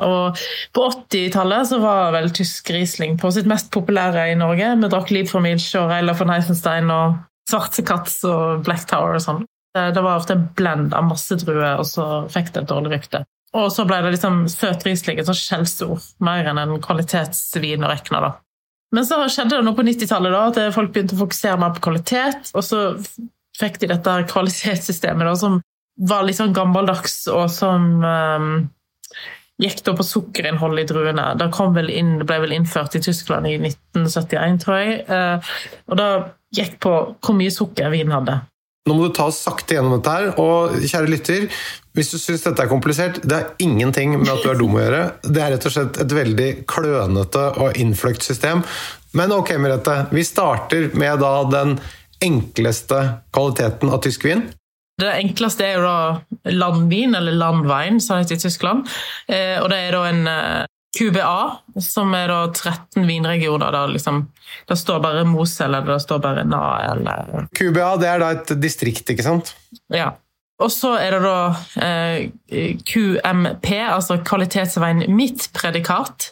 På 0.73 0.87
80-tallet 0.91 1.69
så 1.69 1.79
var 1.83 2.13
vel 2.17 2.31
tysk 2.35 2.71
Riesling 2.75 3.19
på 3.21 3.31
sitt 3.35 3.47
mest 3.47 3.71
populære 3.75 4.31
i 4.33 4.39
Norge. 4.39 4.73
Vi 4.81 4.91
drakk 4.91 5.13
Liv 5.15 5.31
von 5.31 5.45
Milch 5.47 5.71
og 5.79 5.91
Reila 5.93 6.17
von 6.19 6.33
Heisenstein 6.35 6.91
og 6.91 7.21
Svarte 7.51 7.85
Katz 7.87 8.21
og 8.27 8.65
Black 8.67 8.89
Tower 8.91 9.19
og 9.19 9.23
sånn. 9.23 9.45
Det 9.73 10.03
var 10.03 10.19
ofte 10.19 10.35
en 10.37 10.49
blend 10.59 10.93
av 10.97 11.07
masse 11.09 11.37
druer, 11.41 11.79
og 11.81 11.87
så 11.89 12.27
fikk 12.33 12.53
det 12.53 12.65
et 12.65 12.73
dårlig 12.75 12.97
rykte. 12.97 13.23
Og 13.57 13.69
så 13.73 13.85
ble 13.89 14.01
det 14.05 14.15
liksom 14.15 14.47
søt 14.51 14.85
Riesling 14.87 15.21
et 15.21 15.31
skjellsord, 15.37 16.03
mer 16.25 16.49
enn 16.49 16.61
en 16.61 16.79
kvalitetsvin 16.83 17.85
å 17.85 17.93
regne. 17.93 18.21
da. 18.27 18.33
Men 18.93 19.07
så 19.09 19.21
skjedde 19.33 19.57
det 19.57 19.65
noe 19.65 19.77
på 19.77 19.85
90-tallet, 19.87 20.35
da, 20.35 20.43
at 20.51 20.75
folk 20.77 20.93
begynte 20.93 21.17
å 21.17 21.23
fokusere 21.23 21.61
mer 21.61 21.73
på 21.77 21.85
kvalitet. 21.87 22.53
Og 22.53 22.65
så 22.67 22.83
fikk 23.59 23.79
de 23.81 23.93
dette 23.93 24.17
kvalitetssystemet 24.33 25.29
da, 25.29 25.35
som 25.39 25.61
var 26.09 26.25
litt 26.27 26.39
sånn 26.39 26.55
gammeldags, 26.57 27.27
og 27.31 27.49
som 27.53 28.03
um, 28.03 28.53
gikk 29.63 29.83
da 29.87 29.95
på 29.97 30.07
sukkerinnhold 30.07 30.83
i 30.83 30.87
druene. 30.89 31.33
Det 31.39 31.51
ble 31.53 32.39
vel 32.45 32.57
innført 32.57 32.97
i 32.99 33.03
Tyskland 33.05 33.51
i 33.51 33.59
1971, 33.61 34.63
tror 34.65 34.81
jeg. 34.81 35.03
Uh, 35.11 35.53
og 35.91 36.01
da 36.01 36.09
gikk 36.55 36.81
på 36.83 36.97
hvor 37.23 37.39
mye 37.39 37.53
sukker 37.55 37.93
vinen 37.93 38.17
hadde. 38.17 38.41
Nå 38.83 38.97
må 38.99 39.07
du 39.07 39.13
ta 39.15 39.29
sakte 39.31 39.77
gjennom 39.77 39.95
dette 39.95 40.13
her. 40.13 40.33
Og 40.43 40.75
kjære 40.83 41.11
lytter, 41.11 41.45
hvis 41.95 42.11
du 42.11 42.17
syns 42.19 42.43
dette 42.49 42.65
er 42.65 42.71
komplisert, 42.71 43.21
det 43.23 43.37
har 43.37 43.53
ingenting 43.63 44.17
med 44.19 44.33
at 44.33 44.43
du 44.43 44.51
er 44.51 44.59
dum 44.59 44.75
å 44.75 44.83
gjøre. 44.83 45.03
Det 45.23 45.43
er 45.43 45.55
rett 45.55 45.69
og 45.69 45.75
slett 45.77 46.01
et 46.03 46.15
veldig 46.19 46.49
klønete 46.71 47.45
og 47.63 47.79
innfløkt 47.79 48.27
system. 48.27 48.65
Men 49.15 49.35
ok, 49.37 49.55
Merete. 49.63 50.01
Vi 50.11 50.25
starter 50.27 50.91
med 50.99 51.23
da 51.23 51.35
den 51.53 51.77
enkleste 52.23 52.99
kvaliteten 53.35 53.93
av 53.93 54.03
tysk 54.03 54.27
vin. 54.27 54.49
Det 55.01 55.09
enkleste 55.19 55.65
er 55.67 55.79
jo 55.79 55.87
da 55.87 56.53
landvin, 56.53 57.15
eller 57.17 57.33
landvein, 57.33 58.01
som 58.01 58.19
det 58.19 58.27
heter 58.27 58.41
i 58.41 58.45
Tyskland. 58.45 58.89
Eh, 59.29 59.57
og 59.63 59.71
det 59.73 59.79
er 59.87 59.97
da 59.97 60.03
en 60.11 60.27
eh, 60.31 60.67
QBA, 60.99 61.37
som 61.81 62.13
er 62.15 62.29
da 62.29 62.41
13 62.53 63.07
vinregioner. 63.09 63.73
Der 63.73 63.95
liksom, 63.95 64.27
det 64.69 64.77
står 64.77 65.01
bare 65.05 65.25
Mosel, 65.25 65.73
eller 65.73 65.95
det 65.95 66.03
står 66.05 66.21
bare 66.23 66.45
Na, 66.45 66.65
eller 66.93 67.49
QBA 67.57 67.95
det 68.03 68.11
er 68.11 68.21
da 68.23 68.33
et 68.37 68.53
distrikt, 68.61 69.09
ikke 69.15 69.25
sant? 69.25 69.55
Ja. 69.93 70.13
Og 70.63 70.71
så 70.71 70.95
er 71.01 71.17
det 71.17 71.23
da 71.25 71.39
eh, 71.83 72.77
QMP, 72.87 73.69
altså 73.83 74.21
kvalitetsveien 74.27 75.05
mitt 75.13 75.49
predikat. 75.57 76.31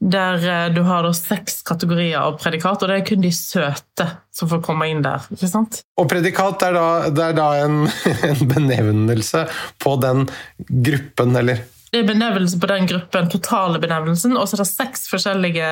Der 0.00 0.40
eh, 0.40 0.66
du 0.74 0.82
har 0.88 1.04
da 1.04 1.12
seks 1.16 1.60
kategorier 1.66 2.18
av 2.22 2.38
predikat, 2.40 2.82
og 2.82 2.90
det 2.90 2.98
er 3.00 3.06
kun 3.08 3.24
de 3.24 3.32
søte 3.36 4.08
som 4.36 4.50
får 4.50 4.64
komme 4.64 4.88
inn 4.90 5.04
der. 5.04 5.24
ikke 5.32 5.50
sant? 5.52 5.82
Og 6.00 6.08
predikat 6.10 6.64
er 6.66 6.76
da, 6.76 6.88
det 7.12 7.30
er 7.30 7.38
da 7.38 7.48
en, 7.66 7.86
en 8.32 8.44
benevnelse 8.50 9.46
på 9.82 9.96
den 10.02 10.28
gruppen, 10.66 11.36
eller 11.36 11.64
det 11.92 12.02
er 12.02 12.08
benevnelse 12.08 12.58
på 12.60 12.68
den 12.68 12.88
gruppen, 12.90 13.28
totale 13.32 13.78
benevnelsen, 13.80 14.34
og 14.36 14.48
så 14.48 14.56
er 14.56 14.64
det 14.64 14.68
seks 14.68 15.06
forskjellige 15.08 15.68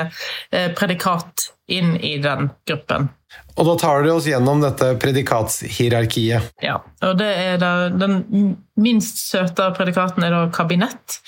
eh, 0.55 0.71
predikat 0.79 1.51
inn 1.75 1.97
i 1.99 2.15
den 2.23 2.49
gruppen. 2.69 3.11
Og 3.55 3.69
da 3.69 3.75
tar 3.79 4.03
du 4.03 4.11
oss 4.11 4.27
gjennom 4.27 4.63
dette 4.65 4.95
predikatshierarkiet. 5.03 6.55
Ja, 6.65 6.81
og 7.07 7.19
det 7.21 7.31
er 7.39 7.61
da, 7.63 7.75
Den 7.95 8.57
minst 8.75 9.23
søte 9.29 9.69
predikaten 9.77 10.27
er 10.27 10.35
da 10.35 10.49
kabinett. 10.55 11.21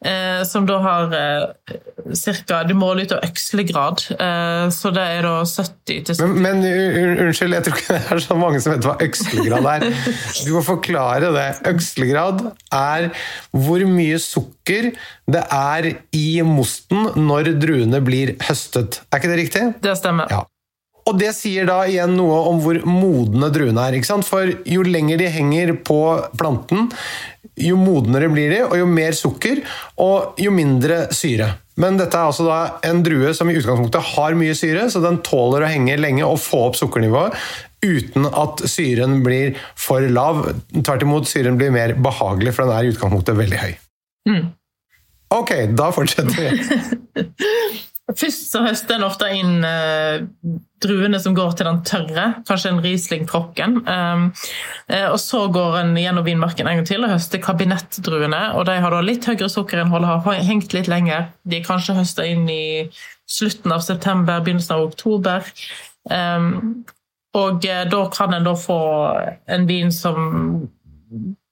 Eh, 0.00 0.46
som 0.48 0.64
da 0.64 0.78
har 0.80 1.12
eh, 1.12 1.74
cirka, 2.16 2.62
Du 2.64 2.72
måler 2.74 3.04
ut 3.04 3.12
av 3.12 3.24
økslegrad, 3.26 4.00
eh, 4.16 4.68
så 4.72 4.92
det 4.96 5.02
er 5.04 5.26
da 5.26 5.34
70 5.44 6.06
til 6.08 6.16
70 6.16 6.22
Men, 6.40 6.62
men 6.64 7.18
unnskyld, 7.26 7.56
jeg 7.58 7.66
tror 7.66 7.76
ikke 7.76 7.98
det 7.98 8.14
er 8.16 8.22
så 8.24 8.36
mange 8.40 8.62
som 8.64 8.72
vet 8.72 8.88
hva 8.88 8.94
økslegrad 9.04 9.68
er. 9.74 9.84
Du 10.46 10.54
må 10.56 10.62
forklare 10.64 11.28
det. 11.36 11.48
Økslegrad 11.68 12.46
er 12.72 13.10
hvor 13.52 13.84
mye 13.92 14.16
sukker 14.24 14.88
det 15.30 15.44
er 15.52 15.90
i 16.16 16.30
mosten 16.48 17.12
når 17.20 17.52
druene 17.60 18.00
blir 18.00 18.38
høstet. 18.48 19.02
Er 19.12 19.20
ikke 19.20 19.34
det 19.34 19.38
riktig? 19.42 19.66
Det 19.84 19.98
stemmer. 20.00 20.32
Ja. 20.32 20.46
Og 21.10 21.18
det 21.18 21.32
sier 21.34 21.66
da 21.66 21.80
igjen 21.90 22.14
noe 22.14 22.36
om 22.50 22.60
hvor 22.62 22.78
modne 22.86 23.50
druene 23.52 23.88
er. 23.88 23.98
ikke 23.98 24.10
sant? 24.12 24.28
For 24.28 24.46
jo 24.46 24.84
lenger 24.86 25.18
de 25.18 25.30
henger 25.34 25.74
på 25.86 26.00
planten, 26.38 26.86
jo 27.60 27.78
modnere 27.80 28.30
blir 28.30 28.52
de, 28.54 28.60
og 28.68 28.76
jo 28.78 28.86
mer 28.86 29.16
sukker, 29.16 29.64
og 30.00 30.38
jo 30.40 30.52
mindre 30.54 31.08
syre. 31.14 31.50
Men 31.80 31.96
dette 31.98 32.16
er 32.18 32.28
altså 32.28 32.44
da 32.46 32.60
en 32.86 33.02
drue 33.04 33.32
som 33.36 33.50
i 33.50 33.56
utgangspunktet 33.56 34.12
har 34.12 34.36
mye 34.38 34.54
syre, 34.58 34.86
så 34.92 35.02
den 35.02 35.20
tåler 35.26 35.64
å 35.64 35.72
henge 35.72 35.98
lenge 35.98 36.26
og 36.26 36.40
få 36.42 36.66
opp 36.68 36.78
sukkernivået 36.78 37.36
uten 37.80 38.26
at 38.28 38.60
syren 38.68 39.22
blir 39.24 39.56
for 39.78 40.04
lav. 40.12 40.44
Tvert 40.76 41.06
imot, 41.06 41.28
syren 41.30 41.56
blir 41.60 41.72
mer 41.74 41.96
behagelig, 41.96 42.54
for 42.54 42.68
den 42.68 42.76
er 42.76 42.86
i 42.86 42.94
utgangspunktet 42.94 43.38
veldig 43.38 43.62
høy. 43.62 43.70
Mm. 44.28 44.50
Ok, 45.32 45.54
da 45.78 45.88
fortsetter 45.94 46.36
vi. 46.36 47.78
Først 48.16 48.50
så 48.50 48.62
høster 48.64 48.96
en 48.96 49.06
ofte 49.06 49.28
inn 49.36 49.64
eh, 49.66 50.22
druene 50.82 51.20
som 51.22 51.34
går 51.36 51.52
til 51.56 51.68
den 51.68 51.80
tørre, 51.86 52.24
kanskje 52.48 52.72
en 52.72 52.80
Riesling 52.84 53.26
Trocken. 53.28 53.80
Um, 53.86 54.24
eh, 54.90 55.06
og 55.10 55.18
så 55.22 55.44
går 55.52 55.78
en 55.82 55.92
gjennom 56.00 56.26
vinmarken 56.26 56.68
en 56.68 56.80
gang 56.80 56.88
til 56.88 57.04
og 57.04 57.12
høster 57.12 57.42
kabinettdruene. 57.44 58.42
og 58.56 58.66
De 58.68 58.78
har 58.82 58.94
da 58.94 59.02
litt 59.04 59.28
høyere 59.28 59.50
sukkerinnhold, 59.52 60.08
har 60.08 60.42
hengt 60.48 60.74
litt 60.76 60.90
lenger. 60.90 61.28
De 61.44 61.60
er 61.60 61.66
kanskje 61.66 61.98
høsta 62.00 62.26
inn 62.26 62.48
i 62.50 62.88
slutten 63.30 63.74
av 63.74 63.84
september, 63.86 64.42
begynnelsen 64.42 64.76
av 64.78 64.88
oktober. 64.88 65.46
Um, 66.10 66.82
og 67.36 67.66
eh, 67.68 67.84
da 67.90 68.02
kan 68.10 68.34
en 68.34 68.48
da 68.48 68.56
få 68.58 68.80
en 69.46 69.68
vin 69.68 69.92
som 69.94 70.66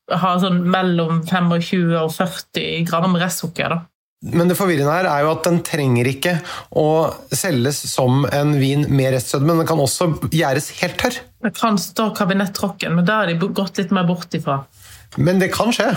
har 0.09 0.41
sånn 0.41 0.63
mellom 0.73 1.21
25 1.29 1.95
og 2.01 2.11
40 2.17 2.89
gram 2.89 3.17
restsukker. 3.21 3.77
da. 3.77 3.85
Men 4.19 4.51
det 4.51 4.57
forvirrende 4.59 4.91
her 4.91 5.07
er 5.07 5.23
jo 5.23 5.31
at 5.31 5.45
den 5.47 5.61
trenger 5.63 6.09
ikke 6.11 6.33
å 6.75 6.87
selges 7.31 7.85
som 7.87 8.25
en 8.35 8.57
vin 8.59 8.83
med 8.91 9.13
restsødme, 9.15 9.53
men 9.53 9.63
den 9.63 9.69
kan 9.71 9.83
også 9.83 10.09
gjæres 10.35 10.73
helt 10.81 10.99
tørr. 10.99 11.21
Det 11.47 11.53
kan 11.55 11.79
stå 11.79 12.09
kabinettrocken, 12.19 12.97
men 12.99 13.07
da 13.07 13.21
har 13.21 13.31
de 13.31 13.39
gått 13.39 13.79
litt 13.79 13.95
mer 13.95 14.09
bort 14.09 14.35
ifra. 14.35 14.65
Men 15.23 15.39
det 15.39 15.53
kan 15.55 15.71
skje. 15.75 15.93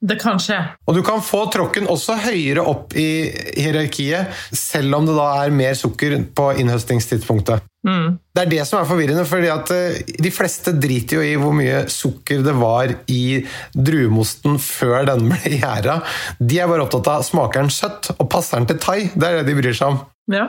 Det 0.00 0.16
kan 0.16 0.38
skje. 0.40 0.56
Og 0.88 0.96
du 0.96 1.02
kan 1.04 1.20
få 1.20 1.42
tråkken 1.52 1.88
også 1.92 2.16
høyere 2.22 2.62
opp 2.64 2.94
i 2.96 3.28
hierarkiet, 3.52 4.32
selv 4.56 4.96
om 4.96 5.04
det 5.08 5.16
da 5.18 5.26
er 5.42 5.52
mer 5.52 5.76
sukker 5.76 6.14
på 6.36 6.46
innhøstingstidspunktet. 6.62 7.66
Mm. 7.84 8.16
Det 8.32 8.42
er 8.42 8.48
det 8.48 8.64
som 8.68 8.80
er 8.80 8.88
forvirrende, 8.88 9.26
fordi 9.28 9.52
at 9.52 9.72
eh, 9.76 10.00
de 10.24 10.32
fleste 10.32 10.72
driter 10.80 11.20
jo 11.20 11.26
i 11.26 11.36
hvor 11.40 11.52
mye 11.56 11.84
sukker 11.92 12.40
det 12.44 12.56
var 12.56 12.94
i 13.12 13.42
druemosten 13.76 14.56
før 14.60 15.04
den 15.12 15.28
ble 15.34 15.54
gjæra. 15.60 16.00
De 16.40 16.60
er 16.60 16.72
bare 16.72 16.88
opptatt 16.88 17.12
av 17.12 17.28
smaker 17.28 17.66
den 17.66 17.72
søtt, 17.74 18.12
og 18.16 18.28
passer 18.32 18.60
den 18.60 18.72
til 18.72 18.80
thai. 18.80 18.98
Det 19.12 19.28
er 19.28 19.40
det 19.40 19.48
de 19.52 19.60
bryr 19.60 19.76
seg 19.76 19.94
om. 19.96 20.02
Ja. 20.32 20.48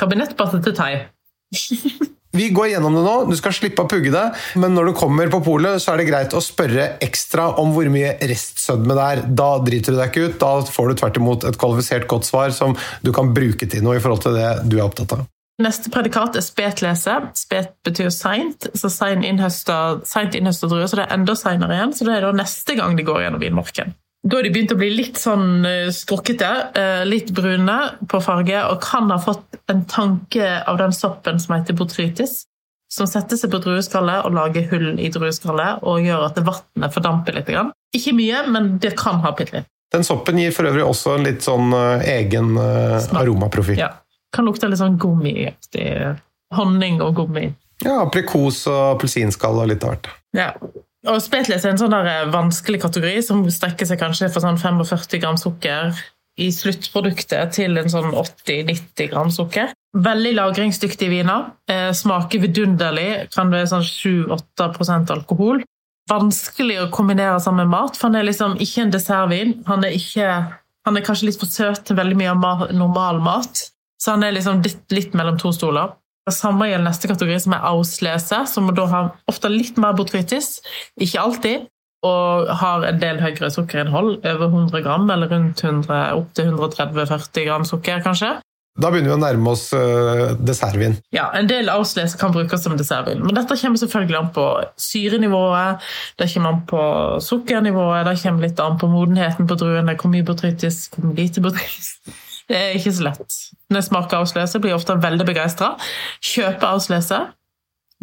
Kabinettpasset 0.00 0.64
til 0.68 0.76
thai. 0.76 0.92
Vi 2.30 2.46
går 2.54 2.68
gjennom 2.70 2.94
det 2.94 3.02
nå, 3.02 3.14
du 3.26 3.34
skal 3.34 3.54
slippe 3.56 3.82
å 3.82 3.88
pugge 3.90 4.12
det, 4.14 4.22
men 4.62 4.76
når 4.76 4.90
du 4.90 4.98
kommer 5.00 5.30
på 5.32 5.40
polet, 5.42 5.80
så 5.82 5.92
er 5.92 5.98
det 5.98 6.06
greit 6.12 6.36
å 6.36 6.42
spørre 6.44 6.92
ekstra 7.02 7.48
om 7.58 7.72
hvor 7.74 7.90
mye 7.90 8.12
restsødme 8.30 8.94
det 8.94 9.06
er. 9.14 9.22
Da 9.40 9.48
driter 9.66 9.96
du 9.96 9.98
deg 9.98 10.12
ikke 10.12 10.28
ut, 10.28 10.38
da 10.38 10.52
får 10.62 10.92
du 10.92 11.00
tvert 11.00 11.18
imot 11.18 11.46
et 11.50 11.58
kvalifisert 11.58 12.06
godt 12.10 12.28
svar 12.30 12.54
som 12.54 12.76
du 13.02 13.10
kan 13.16 13.34
bruke 13.34 13.66
til 13.66 13.82
noe 13.82 13.98
i 13.98 14.02
forhold 14.04 14.22
til 14.28 14.38
det 14.38 14.50
du 14.70 14.78
er 14.78 14.86
opptatt 14.86 15.16
av. 15.18 15.26
Neste 15.60 15.90
predikat 15.92 16.38
er 16.38 16.44
spetlese. 16.44 17.16
Spet 17.36 17.74
betyr 17.84 18.08
seint, 18.14 18.70
så 18.78 18.88
seint 18.88 19.26
innhøsta 19.26 20.70
druer, 20.70 20.86
så 20.86 21.00
det 21.00 21.08
er 21.08 21.16
enda 21.18 21.34
seinere 21.36 21.76
igjen. 21.76 21.96
Så 21.98 22.06
det 22.06 22.14
er 22.14 22.28
da 22.28 22.32
neste 22.38 22.78
gang 22.78 22.94
de 22.96 23.04
går 23.10 23.26
gjennom 23.26 23.42
vinmarken. 23.42 23.92
Da 24.22 24.36
har 24.36 24.44
de 24.44 24.50
begynt 24.52 24.72
å 24.74 24.76
bli 24.76 24.90
litt 24.92 25.16
sånn 25.16 25.64
skrukkete, 25.96 26.48
litt 27.08 27.30
brune 27.32 27.76
på 28.04 28.20
farge, 28.20 28.58
og 28.68 28.82
kan 28.84 29.08
ha 29.08 29.16
fått 29.22 29.56
en 29.72 29.86
tanke 29.88 30.58
av 30.68 30.76
den 30.76 30.92
soppen 30.92 31.40
som 31.40 31.54
heter 31.56 31.78
botrytis, 31.78 32.42
som 32.92 33.08
setter 33.08 33.38
seg 33.40 33.52
på 33.54 33.62
drueskallet 33.64 34.26
og 34.26 34.34
lager 34.36 34.66
hull 34.74 34.98
i 35.00 35.08
drueskallet 35.14 35.80
og 35.86 36.04
gjør 36.04 36.26
at 36.26 36.40
vannet 36.44 36.92
fordamper 36.92 37.38
litt. 37.38 37.48
Ikke 37.96 38.12
mye, 38.18 38.42
men 38.52 38.74
det 38.82 38.92
kan 39.00 39.22
ha 39.24 39.32
bitte 39.38 39.60
litt. 39.60 39.70
Den 39.90 40.04
soppen 40.06 40.38
gir 40.38 40.52
for 40.54 40.68
øvrig 40.68 40.84
også 40.84 41.16
en 41.16 41.24
litt 41.26 41.42
sånn 41.46 41.72
egen 42.04 42.52
aromaprofil. 42.60 43.80
Ja. 43.80 43.94
Kan 44.36 44.46
lukte 44.46 44.68
litt 44.68 44.82
sånn 44.82 45.00
gummiaktig. 45.00 45.88
Honning 46.54 47.00
og 47.02 47.16
gummi. 47.22 47.48
Ja, 47.80 48.02
aprikos 48.04 48.66
og 48.68 48.98
appelsinskall 48.98 49.62
og 49.62 49.72
litt 49.72 49.86
av 49.86 49.94
hvert. 49.94 50.12
Ja. 50.36 50.52
Og 51.08 51.20
Spetless 51.24 51.64
er 51.64 51.72
en 51.72 51.80
sånn 51.80 51.94
der 51.94 52.28
vanskelig 52.32 52.82
kategori 52.82 53.20
som 53.24 53.44
strekker 53.48 53.88
seg 53.88 54.00
kanskje 54.02 54.28
fra 54.32 54.42
sånn 54.44 54.60
45 54.60 55.20
gram 55.22 55.38
sukker 55.40 55.94
i 56.40 56.48
sluttproduktet 56.52 57.54
til 57.56 57.80
en 57.80 57.90
sånn 57.92 58.12
80-90 58.12 59.10
gram 59.12 59.32
sukker. 59.32 59.72
Veldig 59.96 60.34
lagringsdyktige 60.36 61.12
viner. 61.12 61.50
Eh, 61.70 61.90
smaker 61.96 62.42
vidunderlig. 62.44 63.32
Kan 63.34 63.52
være 63.52 63.70
sånn 63.72 63.86
7-8% 63.86 65.12
alkohol. 65.14 65.64
Vanskelig 66.10 66.78
å 66.84 66.90
kombinere 66.92 67.40
sammen 67.42 67.66
med 67.66 67.74
mat, 67.74 67.98
for 67.98 68.08
han 68.08 68.18
er 68.20 68.28
liksom 68.28 68.56
ikke 68.62 68.84
en 68.84 68.94
dessertvin. 68.94 69.56
Han 69.68 69.84
er, 69.86 69.96
ikke, 69.96 70.28
han 70.86 70.98
er 70.98 71.06
kanskje 71.06 71.30
litt 71.30 71.40
for 71.40 71.50
søt 71.50 71.84
til 71.86 71.98
veldig 71.98 72.18
mye 72.18 72.36
normal 72.76 73.20
mat. 73.24 73.66
Så 74.00 74.14
han 74.14 74.24
er 74.24 74.34
liksom 74.36 74.62
litt, 74.64 74.84
litt 74.94 75.16
mellom 75.18 75.38
to 75.40 75.52
stoler. 75.54 75.92
Det 76.30 76.36
samme 76.38 76.70
gjelder 76.70 76.86
neste 76.86 77.10
kategori, 77.10 77.40
som 77.42 77.56
er 77.56 77.66
auslese, 77.72 78.44
som 78.46 78.70
da 78.74 78.86
har 78.90 79.12
ofte 79.30 79.50
litt 79.50 79.78
mer 79.82 79.96
botrytis, 79.98 80.60
ikke 81.02 81.22
alltid, 81.22 81.66
og 82.06 82.52
har 82.62 82.86
en 82.88 83.00
del 83.00 83.18
høyere 83.20 83.50
sukkerinnhold, 83.52 84.20
over 84.22 84.46
100 84.46 84.84
gram, 84.86 85.10
eller 85.10 85.28
rundt 85.32 85.64
100, 85.64 85.98
opptil 86.16 86.54
130-40 86.54 87.48
gram 87.48 87.66
sukker, 87.68 88.00
kanskje. 88.06 88.38
Da 88.80 88.88
begynner 88.88 89.10
vi 89.10 89.16
å 89.16 89.20
nærme 89.20 89.50
oss 89.52 89.66
uh, 89.74 90.30
dessertvin. 90.46 90.94
Ja, 91.12 91.26
En 91.36 91.50
del 91.50 91.68
auslese 91.72 92.16
kan 92.20 92.32
brukes 92.32 92.62
som 92.64 92.76
dessertvin, 92.78 93.20
men 93.26 93.36
dette 93.36 93.58
kommer 93.58 93.82
selvfølgelig 93.82 94.18
an 94.20 94.32
på 94.36 94.46
syrenivået, 94.80 95.90
det 96.22 96.30
kommer 96.32 96.54
an 96.54 96.64
på 96.70 96.84
sukkernivået, 97.26 98.06
det 98.06 98.16
kommer 98.22 98.46
litt 98.46 98.62
an 98.62 98.78
på 98.80 98.88
modenheten 98.94 99.50
på 99.50 99.58
druene, 99.60 99.98
hvor 99.98 100.14
mye 100.14 100.26
botrytis, 100.30 100.86
hvor 100.94 101.12
lite 101.18 101.42
botrytis. 101.44 101.96
Det 102.50 102.58
er 102.58 102.72
ikke 102.74 102.92
så 102.96 103.04
lett. 103.06 103.36
Når 103.70 103.78
jeg 103.78 103.86
smaker 103.86 104.24
avsløse, 104.24 104.58
blir 104.58 104.72
jeg 104.72 104.80
ofte 104.80 104.96
veldig 104.98 105.26
begeistra. 105.28 105.74
Kjøper 106.32 106.72
avsløse. 106.74 107.20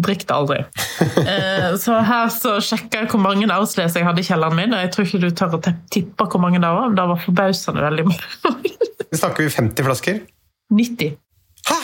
Drikk 0.07 0.27
det 0.29 0.35
aldri. 0.35 0.59
eh, 1.33 1.73
så 1.81 1.97
her 2.05 2.29
så 2.31 2.53
sjekka 2.63 3.01
jeg 3.01 3.09
hvor 3.11 3.19
mange 3.23 3.49
avsløse 3.51 3.99
jeg 3.99 4.07
hadde 4.07 4.21
i 4.23 4.27
kjelleren 4.27 4.55
min, 4.55 4.75
og 4.77 4.83
jeg 4.85 4.91
tror 4.93 5.07
ikke 5.09 5.21
du 5.25 5.29
tør 5.35 5.57
å 5.57 5.61
tippe 5.91 6.29
hvor 6.31 6.43
mange 6.43 6.61
det 6.63 6.69
var, 6.69 6.87
men 6.87 6.99
det 6.99 7.07
var 7.11 7.23
forbausende 7.25 7.83
veldig 7.83 8.05
mange. 8.07 8.73
Snakker 9.11 9.43
vi 9.43 9.55
50 9.57 9.87
flasker? 9.89 10.21
90. 10.77 11.17
Hæ?! 11.67 11.81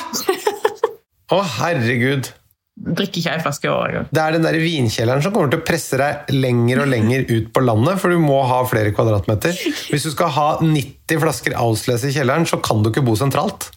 Å, 1.34 1.41
herregud. 1.58 2.29
Drikker 2.73 3.21
ikke 3.21 3.35
ei 3.35 3.41
flaske 3.43 3.67
i 3.67 3.71
året 3.71 3.93
engang. 3.93 4.07
Det 4.09 4.21
er 4.23 4.35
den 4.35 4.45
der 4.47 4.57
vinkjelleren 4.61 5.23
som 5.23 5.33
kommer 5.35 5.51
til 5.53 5.61
å 5.61 5.65
presse 5.67 5.99
deg 5.99 6.33
lenger 6.33 6.83
og 6.83 6.89
lenger 6.89 7.25
ut 7.29 7.51
på 7.53 7.63
landet, 7.63 8.01
for 8.01 8.13
du 8.13 8.21
må 8.21 8.39
ha 8.49 8.63
flere 8.69 8.93
kvadratmeter. 8.95 9.55
Hvis 9.91 10.07
du 10.07 10.11
skal 10.15 10.33
ha 10.33 10.47
90 10.63 11.21
flasker 11.21 11.57
Auslese 11.61 12.09
i 12.09 12.15
kjelleren, 12.15 12.47
så 12.49 12.57
kan 12.63 12.81
du 12.83 12.89
ikke 12.89 13.05
bo 13.05 13.15
sentralt. 13.19 13.69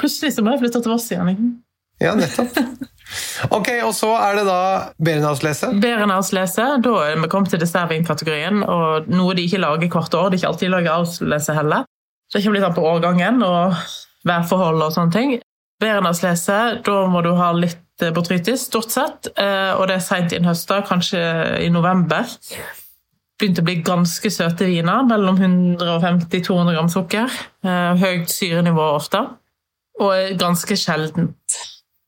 Plutselig 0.00 0.34
så 0.34 0.42
må 0.42 0.54
jeg 0.54 0.64
flytte 0.64 0.82
til 0.82 0.94
Voss 0.94 1.10
igjen. 1.12 1.58
Ja, 2.02 2.14
nettopp. 2.18 2.56
Ok, 3.54 3.70
og 3.86 3.94
så 3.96 4.10
er 4.20 4.38
det 4.38 4.44
da 4.48 4.60
Berenauslese. 5.00 5.70
Berenauslese, 5.80 6.66
da 6.84 6.94
er 7.06 7.20
vi 7.22 7.30
kommet 7.32 7.52
til 7.54 7.62
dessertvinkategorien, 7.62 8.60
og 8.68 9.08
noe 9.12 9.36
de 9.38 9.46
ikke 9.48 9.62
lager 9.62 9.90
hvert 9.92 10.16
år. 10.18 10.30
De 10.30 10.40
ikke 10.40 10.50
alltid 10.50 10.72
lager 10.74 10.94
auslese 10.98 11.56
heller. 11.56 11.86
Så 12.28 12.38
det 12.38 12.44
kommer 12.44 12.60
litt 12.60 12.68
an 12.68 12.76
på 12.76 12.84
årgangen 12.84 13.42
og 13.46 13.78
værforhold 14.28 14.84
og 14.84 14.94
sånne 14.94 15.14
ting. 15.14 15.36
Berenauslese, 15.80 16.58
da 16.84 16.96
må 17.08 17.22
du 17.24 17.32
ha 17.38 17.52
litt 17.56 17.80
botrytis, 18.14 18.66
stort 18.68 18.92
sett, 18.94 19.30
eh, 19.36 19.72
og 19.74 19.88
det 19.90 19.98
er 19.98 20.04
seint 20.04 20.34
innhøsta, 20.36 20.82
kanskje 20.86 21.20
i 21.64 21.70
november. 21.74 22.28
Begynte 23.38 23.62
å 23.62 23.66
bli 23.68 23.78
ganske 23.86 24.30
søte 24.34 24.66
viner, 24.66 25.04
mellom 25.06 25.38
150-200 25.38 26.76
gram 26.76 26.90
sukker. 26.92 27.34
Eh, 27.64 28.02
Høyt 28.02 28.32
syrenivå 28.32 28.86
ofte, 28.96 29.24
og 29.98 30.38
ganske 30.38 30.78
sjeldent. 30.78 31.58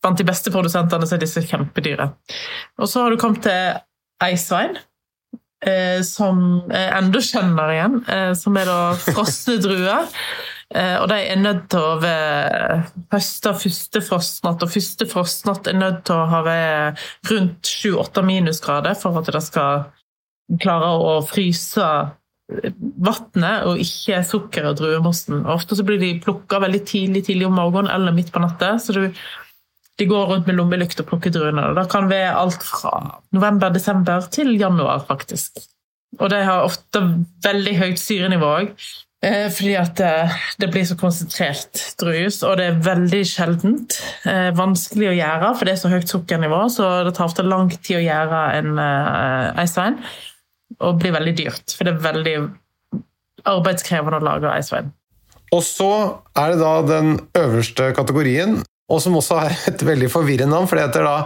Blant 0.00 0.18
de 0.18 0.24
beste 0.24 0.52
produsentene 0.54 1.06
så 1.06 1.16
er 1.16 1.24
disse 1.24 1.42
kjempedyre. 1.44 2.08
Og 2.80 2.88
så 2.88 3.04
har 3.04 3.12
du 3.12 3.20
kommet 3.20 3.42
til 3.44 3.80
Eiswein, 4.24 4.78
eh, 5.66 6.00
som 6.06 6.62
jeg 6.70 6.94
enda 6.96 7.20
kjenner 7.24 7.74
igjen, 7.74 8.00
eh, 8.08 8.32
som 8.34 8.56
er 8.56 8.70
da 8.70 8.78
frosne 9.04 9.58
druer. 9.60 10.08
Eh, 10.70 10.96
og 11.00 11.08
de 11.10 11.18
er 11.18 11.40
nødt 11.40 11.64
til 11.72 11.82
å 11.82 11.96
høsta 13.10 13.54
første 13.58 14.02
frostnatt, 14.06 14.62
og 14.62 14.70
første 14.70 15.08
frostnatt 15.10 15.66
er 15.66 15.78
nødt 15.80 16.04
til 16.06 16.20
å 16.20 16.28
ha 16.30 16.44
vært 16.46 17.02
rundt 17.30 17.66
7-8 17.66 18.24
minusgrader 18.26 18.94
for 18.98 19.18
at 19.18 19.32
det 19.34 19.42
skal 19.46 19.88
klare 20.62 20.94
å 20.94 21.18
fryse 21.26 21.90
vannet 22.50 23.66
og 23.68 23.78
ikke 23.82 24.22
sukkeret 24.26 24.72
og 24.72 24.80
druemosten. 24.80 25.44
Ofte 25.50 25.78
så 25.78 25.86
blir 25.86 26.00
de 26.02 26.16
plukka 26.22 26.58
veldig 26.62 26.82
tidlig 26.86 27.24
tidlig 27.28 27.46
om 27.46 27.58
morgenen 27.58 27.92
eller 27.94 28.14
midt 28.14 28.32
på 28.34 28.42
natta. 28.42 28.76
så 28.78 28.96
du 28.96 29.04
de 30.00 30.06
går 30.08 30.30
rundt 30.30 30.46
med 30.48 30.56
lommelykt 30.56 31.02
og 31.02 31.10
plukker 31.10 31.32
druene. 31.34 31.74
Det 31.76 31.84
kan 31.92 32.08
være 32.08 32.32
alt 32.40 32.62
fra 32.64 32.94
november-desember 33.36 34.30
til 34.32 34.54
januar, 34.56 35.02
faktisk. 35.04 35.60
Og 36.18 36.30
de 36.32 36.38
har 36.46 36.64
ofte 36.64 37.02
veldig 37.44 37.74
høyt 37.76 38.00
syrenivå 38.00 38.48
òg, 38.62 38.70
fordi 39.52 39.74
at 39.76 40.00
eh, 40.00 40.36
det 40.62 40.70
blir 40.72 40.86
så 40.88 40.96
konsentrert 41.00 41.82
druejus. 42.00 42.40
Og 42.46 42.56
det 42.60 42.70
er 42.70 42.80
veldig 42.86 43.20
sjeldent. 43.28 43.98
eh, 44.24 44.48
Vanskelig 44.56 45.10
å 45.10 45.16
gjøre, 45.18 45.52
for 45.58 45.68
det 45.68 45.74
er 45.74 45.82
så 45.82 45.92
høyt 45.92 46.08
sukkernivå, 46.08 46.62
så 46.72 46.88
det 47.04 47.12
tar 47.18 47.28
ofte 47.28 47.44
lang 47.44 47.68
tid 47.74 47.98
å 47.98 48.04
gjøre 48.06 48.40
en 48.60 48.80
eisvein. 49.60 50.00
Og 50.80 51.00
blir 51.02 51.12
veldig 51.12 51.36
dyrt, 51.36 51.76
for 51.76 51.84
det 51.84 51.96
er 51.96 52.04
veldig 52.06 52.36
arbeidskrevende 53.50 54.20
å 54.20 54.24
lage 54.24 54.54
eisvein. 54.54 54.90
Og 55.50 55.62
så 55.66 55.92
er 56.38 56.52
det 56.52 56.60
da 56.62 56.74
den 56.86 57.16
øverste 57.36 57.90
kategorien, 57.96 58.60
og 58.90 59.00
som 59.02 59.16
også 59.18 59.40
er 59.44 59.56
et 59.72 59.82
veldig 59.86 60.10
forvirrende 60.12 60.54
navn, 60.54 60.68
for 60.70 60.78
det 60.78 60.88
heter 60.88 61.06
da 61.06 61.16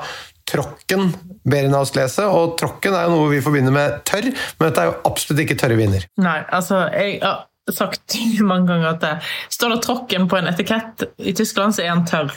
Trokken 0.49 1.11
Berenauslese. 1.49 2.27
Og 2.29 2.57
Trokken 2.61 2.97
er 2.97 3.07
jo 3.07 3.15
noe 3.17 3.33
vi 3.33 3.43
forbinder 3.45 3.73
med 3.75 4.03
tørr, 4.09 4.31
men 4.59 4.69
dette 4.69 4.83
er 4.83 4.91
jo 4.91 4.97
absolutt 5.09 5.45
ikke 5.45 5.57
tørre 5.61 5.79
viner. 5.79 6.07
Nei, 6.21 6.39
altså, 6.53 6.85
jeg 6.93 7.21
sagt 7.73 8.17
mange 8.51 8.69
ganger 8.69 8.89
at 8.93 9.03
det, 9.05 9.13
står 9.53 9.75
det 9.75 9.83
'tråkken' 9.85 10.29
på 10.29 10.39
en 10.39 10.49
etikett 10.51 11.05
i 11.19 11.33
Tyskland, 11.33 11.75
så 11.75 11.85
er 11.85 11.95
han 11.95 12.07
tørr. 12.07 12.33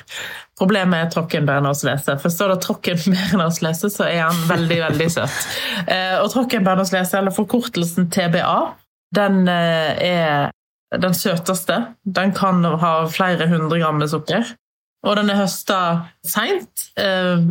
Problemet 0.58 1.00
er 1.00 1.10
Trocken 1.14 1.46
Bernauslese. 1.46 2.18
For 2.22 2.34
står 2.34 2.56
det 2.56 2.62
Trocken 2.66 2.98
Bernauslese, 2.98 3.90
så 3.98 4.08
er 4.10 4.24
han 4.26 4.44
veldig, 4.50 4.80
veldig 4.90 5.10
søt. 5.12 5.42
Eh, 5.86 6.18
og 6.22 6.32
Trocken 6.34 6.66
Bernauslese, 6.66 7.18
eller 7.20 7.36
forkortelsen 7.36 8.10
TBA, 8.14 8.60
den 9.16 9.48
eh, 9.48 9.92
er 10.08 10.56
den 10.96 11.14
søteste. 11.14 11.82
Den 12.04 12.32
kan 12.34 12.64
ha 12.64 12.94
flere 13.12 13.48
hundre 13.52 13.80
gram 13.80 14.00
med 14.00 14.10
sukker. 14.12 14.56
Og 15.06 15.16
den 15.20 15.30
er 15.30 15.38
høsta 15.40 15.80
seint, 16.26 16.88
eh, 16.98 17.44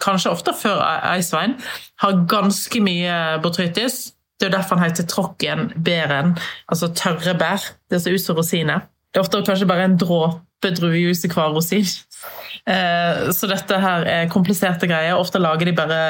kanskje 0.00 0.32
ofte 0.32 0.54
før 0.56 0.80
eisvein. 1.12 1.58
Har 2.00 2.24
ganske 2.30 2.80
mye 2.82 3.38
botrytis. 3.42 4.14
Det 4.40 4.46
er 4.46 4.50
jo 4.50 4.56
derfor 4.56 4.80
han 4.80 4.88
heter 4.88 5.04
trokken 5.10 5.66
bæren, 5.84 6.30
altså 6.72 6.88
tørre 6.96 7.34
bær. 7.36 7.66
Det 7.92 8.00
ser 8.00 8.16
ut 8.16 8.22
som 8.24 8.38
rosiner. 8.40 8.86
Det 9.12 9.20
er 9.20 9.26
ofte 9.26 9.42
kanskje 9.44 9.68
bare 9.68 9.84
en 9.84 9.98
dråpe 10.00 10.70
druejus 10.78 11.24
i 11.26 11.28
hver 11.28 11.52
rosin. 11.52 11.84
Eh, 12.66 13.30
Så 13.36 13.48
dette 13.50 13.78
her 13.80 14.04
er 14.08 14.28
kompliserte 14.32 14.88
greier. 14.88 15.18
Ofte 15.18 15.40
lager 15.42 15.68
de 15.68 15.72
bare 15.76 16.00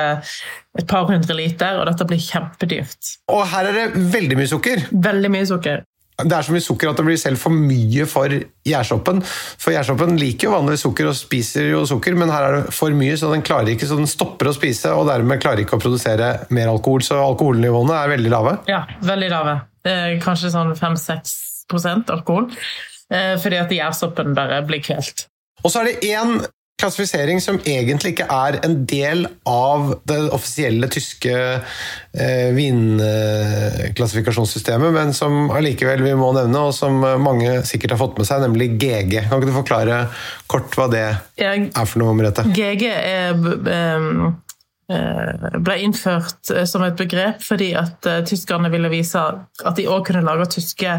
et 0.79 0.87
par 0.87 1.07
hundre 1.11 1.35
liter, 1.35 1.79
og 1.81 1.87
dette 1.91 2.07
blir 2.07 2.23
kjempedyrt. 2.23 3.17
Og 3.35 3.47
her 3.51 3.71
er 3.71 3.73
det 3.79 3.87
veldig 4.15 4.39
mye 4.39 4.51
sukker. 4.51 4.87
Veldig 4.93 5.31
mye 5.35 5.47
sukker. 5.51 5.83
Det 6.25 6.37
er 6.37 6.47
så 6.47 6.55
mye 6.55 6.65
sukker 6.65 6.91
at 6.91 7.01
det 7.01 7.07
blir 7.07 7.19
selv 7.21 7.41
for 7.41 7.55
mye 7.55 8.07
for 8.11 8.35
gjærsoppen. 8.67 9.23
For 9.61 9.75
gjærsoppen 9.75 10.19
liker 10.21 10.49
jo 10.49 10.55
vanligvis 10.57 10.85
sukker 10.87 11.11
og 11.11 11.17
spiser 11.19 11.71
jo 11.73 11.85
sukker, 11.89 12.19
men 12.19 12.33
her 12.33 12.47
er 12.49 12.59
det 12.59 12.77
for 12.77 12.95
mye, 12.97 13.17
så 13.21 13.33
den 13.33 13.45
klarer 13.47 13.73
ikke, 13.75 13.89
så 13.89 13.99
den 14.01 14.11
stopper 14.11 14.51
å 14.51 14.55
spise, 14.57 14.93
og 14.97 15.09
dermed 15.11 15.43
klarer 15.43 15.65
ikke 15.65 15.79
å 15.79 15.83
produsere 15.83 16.31
mer 16.55 16.71
alkohol. 16.73 17.05
Så 17.07 17.19
alkoholnivåene 17.23 17.97
er 17.99 18.15
veldig 18.17 18.33
lave. 18.33 18.57
Ja, 18.71 18.85
veldig 19.07 19.33
lave. 19.33 19.59
Det 19.85 19.97
er 19.97 20.21
kanskje 20.23 20.53
sånn 20.53 20.75
5-6 20.77 21.37
alkohol. 22.11 22.51
Eh, 23.11 23.37
Fordi 23.43 23.59
at 23.59 23.73
gjærsoppen 23.75 24.35
bare 24.37 24.63
blir 24.67 24.83
kvelt. 24.85 25.27
Og 25.65 25.73
så 25.73 25.83
er 25.83 25.91
det 25.91 26.11
én 26.15 26.41
klassifisering 26.81 27.39
som 27.45 27.61
egentlig 27.63 28.11
ikke 28.15 28.33
er 28.33 28.53
en 28.67 28.77
del 28.89 29.27
av 29.49 29.81
det 30.09 30.31
offisielle 30.35 30.89
tyske 30.93 31.31
eh, 31.31 32.55
vinklassifikasjonssystemet, 32.57 34.93
men 34.97 35.13
som 35.17 35.51
allikevel 35.55 36.03
vi 36.05 36.15
må 36.19 36.29
nevne, 36.37 36.59
og 36.67 36.73
som 36.77 36.95
mange 37.23 37.51
sikkert 37.69 37.93
har 37.95 38.03
fått 38.03 38.19
med 38.21 38.27
seg, 38.29 38.39
nemlig 38.47 38.67
GG. 38.81 39.15
Kan 39.29 39.37
ikke 39.39 39.51
du 39.53 39.61
forklare 39.61 39.97
kort 40.51 40.71
hva 40.79 40.87
det 40.93 41.09
er 41.41 41.85
for 41.85 41.99
noe, 42.03 42.15
Merete? 42.17 42.43
GG 42.57 42.85
er, 42.91 43.33
eh, 44.91 45.59
ble 45.63 45.77
innført 45.85 46.51
eh, 46.55 46.67
som 46.69 46.85
et 46.87 46.99
begrep 46.99 47.43
fordi 47.45 47.73
at 47.79 48.07
eh, 48.09 48.23
tyskerne 48.27 48.71
ville 48.73 48.91
vise 48.93 49.21
at 49.21 49.77
de 49.79 49.89
òg 49.91 50.07
kunne 50.09 50.25
lage 50.27 50.51
tyske 50.57 50.99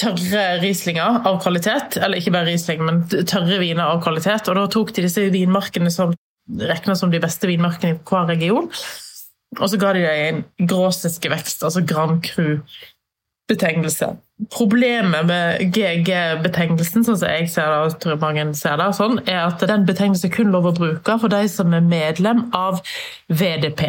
tørre 0.00 0.44
Rieslinger 0.62 1.22
av 1.26 1.40
kvalitet. 1.42 1.98
Eller 2.02 2.18
ikke 2.20 2.34
bare 2.34 2.50
Riesling, 2.50 2.84
men 2.84 3.04
tørre 3.10 3.60
viner 3.62 3.86
av 3.86 4.02
kvalitet. 4.04 4.50
Og 4.50 4.58
da 4.58 4.68
tok 4.70 4.94
de 4.96 5.06
disse 5.06 5.28
vinmarkene 5.34 5.92
som 5.94 6.14
regna 6.60 6.96
som 6.96 7.12
de 7.12 7.20
beste 7.22 7.48
vinmarkene 7.48 7.94
i 7.94 7.98
hver 8.04 8.28
region, 8.28 8.68
og 9.60 9.70
så 9.70 9.78
ga 9.80 9.92
de 9.94 10.02
dem 10.04 10.42
en 10.60 10.68
gråsiske 10.68 11.30
vekst, 11.30 11.62
altså 11.64 11.82
Grand 11.86 12.20
Cru-betegnelse. 12.26 14.10
Problemet 14.52 15.28
med 15.28 15.62
GG-betegnelsen, 15.74 17.06
sånn 17.06 17.20
som 17.20 17.30
jeg 17.30 17.48
ser 17.52 17.70
det, 17.70 17.78
og 17.84 18.00
tror 18.02 18.18
mange 18.22 18.48
ser 18.58 18.80
det, 18.80 18.90
sånn, 18.98 19.20
er 19.28 19.44
at 19.46 19.62
den 19.62 19.86
betegnelsen 19.88 20.32
kun 20.34 20.52
lov 20.54 20.68
å 20.68 20.74
bruke 20.76 21.18
for 21.22 21.32
de 21.32 21.44
som 21.50 21.74
er 21.76 21.86
medlem 21.86 22.48
av 22.56 22.82
VDP. 23.30 23.86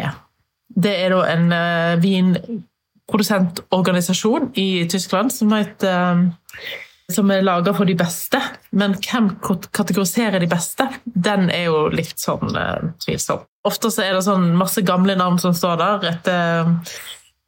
Det 0.76 0.94
er 1.02 1.14
da 1.14 1.20
en 1.32 1.52
uh, 1.52 2.62
vinprodusentorganisasjon 3.06 4.50
i 4.54 4.88
Tyskland 4.88 5.32
som, 5.32 5.52
heter, 5.52 5.88
eh, 5.88 7.12
som 7.12 7.30
er 7.30 7.42
laga 7.42 7.74
for 7.74 7.86
de 7.86 7.94
beste. 7.94 8.40
Men 8.70 8.94
hvem 8.94 9.30
kategoriserer 9.72 10.40
de 10.40 10.46
beste? 10.46 10.88
Den 11.04 11.50
er 11.50 11.68
jo 11.70 11.88
litt 11.88 12.18
sånn 12.18 12.56
uh, 12.56 12.92
tvilsom. 13.04 13.44
Ofte 13.66 13.90
så 13.90 14.02
er 14.02 14.14
det 14.14 14.24
sånn 14.26 14.54
masse 14.56 14.82
gamle 14.82 15.16
navn 15.16 15.38
som 15.38 15.54
står 15.54 15.78
der, 15.78 16.04
etter, 16.12 16.74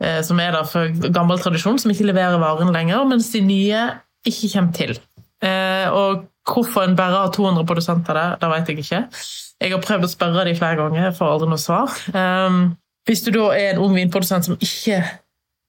eh, 0.02 0.22
som 0.22 0.38
er 0.40 0.52
der 0.52 0.64
for 0.66 0.90
gammel 1.14 1.38
tradisjon, 1.38 1.78
som 1.78 1.90
ikke 1.90 2.08
leverer 2.08 2.40
varen 2.42 2.72
lenger, 2.74 3.04
mens 3.06 3.30
de 3.30 3.42
nye 3.42 3.84
ikke 4.26 4.50
kommer 4.54 4.74
til. 4.74 4.96
Eh, 5.42 5.86
og 5.94 6.26
hvorfor 6.48 6.88
en 6.88 6.96
bare 6.98 7.22
har 7.22 7.30
200 7.34 7.66
produsenter 7.68 8.18
der, 8.18 8.34
det 8.40 8.50
vet 8.50 8.72
jeg 8.72 8.82
ikke. 8.82 9.04
Jeg 9.62 9.74
har 9.74 9.84
prøvd 9.84 10.06
å 10.06 10.10
spørre 10.10 10.46
dem 10.48 10.58
flere 10.58 10.78
ganger, 10.80 11.04
jeg 11.04 11.16
får 11.18 11.32
aldri 11.36 11.50
noe 11.52 11.62
svar. 11.62 11.94
Hvis 13.06 13.22
du 13.26 13.30
da 13.34 13.46
er 13.54 13.72
en 13.72 13.82
ung 13.86 13.94
vinprodusent 13.94 14.46
som 14.46 14.58
ikke 14.58 14.98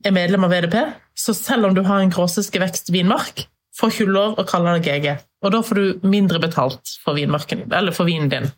er 0.05 0.15
medlem 0.15 0.45
av 0.47 0.53
VDP, 0.53 0.75
så 1.17 1.35
selv 1.35 1.69
om 1.69 1.75
du 1.75 1.83
har 1.87 2.01
en 2.01 2.11
gråsiske 2.13 2.61
vekst 2.61 2.91
vinmark, 2.95 3.45
får 3.79 3.93
ikke 3.93 4.07
du 4.07 4.13
lov 4.15 4.39
å 4.39 4.45
kalle 4.47 4.77
det 4.77 4.87
GG. 4.87 5.15
Og 5.45 5.53
da 5.55 5.61
får 5.63 5.79
du 5.79 6.07
mindre 6.07 6.41
betalt 6.43 6.97
for, 7.03 7.15
vinmarken, 7.19 7.67
eller 7.71 7.95
for 7.95 8.09
vinen 8.09 8.31
din 8.31 8.49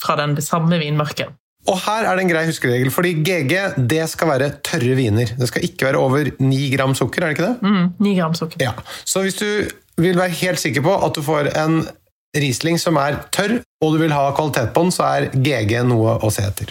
fra 0.00 0.16
den 0.20 0.38
samme 0.44 0.80
vinmarken. 0.80 1.36
Og 1.68 1.76
her 1.84 2.06
er 2.08 2.16
det 2.16 2.24
en 2.24 2.30
grei 2.30 2.46
huskeregel, 2.48 2.88
fordi 2.92 3.18
GG 3.20 3.84
det 3.90 4.06
skal 4.08 4.30
være 4.32 4.48
tørre 4.64 4.96
viner. 4.96 5.34
Det 5.36 5.48
skal 5.50 5.66
ikke 5.66 5.90
være 5.90 6.00
over 6.00 6.30
9 6.40 6.60
gram 6.72 6.96
sukker, 6.96 7.22
er 7.22 7.32
det 7.32 7.36
ikke 7.36 7.50
det? 7.50 7.68
Mm, 7.68 7.90
9 8.00 8.14
gram 8.16 8.36
sukker. 8.38 8.64
Ja. 8.64 8.72
Så 9.04 9.24
hvis 9.26 9.36
du 9.40 9.48
vil 10.00 10.16
være 10.16 10.32
helt 10.40 10.62
sikker 10.62 10.84
på 10.86 10.96
at 11.04 11.16
du 11.16 11.24
får 11.24 11.52
en 11.60 11.82
Riesling 12.30 12.78
som 12.78 12.96
er 13.02 13.18
tørr, 13.34 13.58
og 13.82 13.96
du 13.96 14.04
vil 14.04 14.14
ha 14.14 14.30
kvalitet 14.36 14.70
på 14.72 14.86
den, 14.86 14.94
så 14.94 15.08
er 15.10 15.28
GG 15.34 15.82
noe 15.90 16.20
å 16.22 16.30
se 16.32 16.46
etter. 16.46 16.70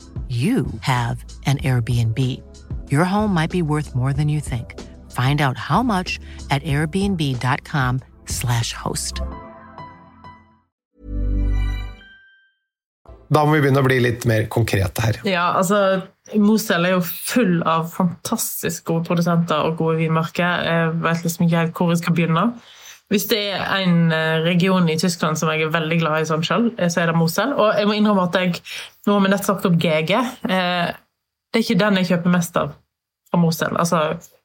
you 0.31 0.65
have 0.79 1.25
an 1.45 1.57
Airbnb. 1.57 2.17
Your 2.89 3.03
home 3.03 3.33
might 3.33 3.51
be 3.51 3.61
worth 3.61 3.93
more 3.93 4.13
than 4.13 4.29
you 4.29 4.39
think. 4.39 4.79
Find 5.11 5.41
out 5.41 5.57
how 5.57 5.83
much 5.83 6.21
at 6.49 6.63
airbnb.com/slash 6.63 8.73
host. 8.73 9.21
Da 13.31 13.45
må 13.47 13.55
vi 13.55 13.61
begynne 13.63 13.79
å 13.79 13.87
bli 13.87 14.01
litt 14.03 14.25
mer 14.27 14.49
konkrete 14.51 15.05
her. 15.05 15.15
Ja, 15.27 15.53
altså 15.55 16.01
Mosel 16.35 16.85
er 16.87 16.91
jo 16.97 17.03
full 17.05 17.63
av 17.67 17.87
fantastisk 17.93 18.85
gode 18.89 19.05
produsenter 19.07 19.59
og 19.67 19.77
gode 19.79 19.97
vinmarker. 20.01 20.65
Jeg 20.67 20.91
vet 21.03 21.23
liksom 21.23 21.45
ikke 21.47 21.61
helt 21.61 21.75
hvor 21.75 21.89
jeg 21.93 22.01
skal 22.03 22.15
begynne. 22.17 22.43
Hvis 23.11 23.27
det 23.27 23.41
er 23.51 23.83
en 23.83 24.11
eh, 24.15 24.39
region 24.45 24.87
i 24.89 24.97
Tyskland 24.99 25.39
som 25.39 25.51
jeg 25.51 25.65
er 25.65 25.73
veldig 25.73 25.97
glad 25.99 26.23
i 26.23 26.27
sånn 26.29 26.45
selv, 26.47 26.69
så 26.79 27.01
er 27.01 27.11
det 27.11 27.17
Mosel. 27.19 27.51
Og 27.59 27.73
jeg 27.75 27.89
må 27.89 27.97
innrømme 27.97 28.29
at 28.29 28.37
jeg 28.39 28.61
Nå 29.07 29.15
har 29.15 29.23
vi 29.23 29.31
nett 29.31 29.47
sagt 29.47 29.65
opp 29.65 29.79
GG. 29.81 30.11
Eh, 30.45 30.91
det 31.51 31.59
er 31.59 31.63
ikke 31.65 31.79
den 31.81 31.97
jeg 31.99 32.11
kjøper 32.11 32.31
mest 32.35 32.59
av 32.61 32.75
fra 33.31 33.39
Mosel. 33.41 33.73
Altså, 33.81 34.03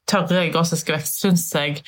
tørre 0.09 0.47
grossiske 0.55 0.95
vekst 0.95 1.21
syns 1.21 1.45
jeg 1.55 1.83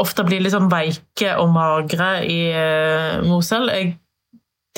ofte 0.00 0.24
blir 0.26 0.42
litt 0.42 0.54
sånn 0.54 0.70
veike 0.72 1.34
og 1.40 1.52
magre 1.54 2.10
i 2.26 2.40
eh, 2.54 3.20
Mosel. 3.26 3.68
Jeg 3.74 3.96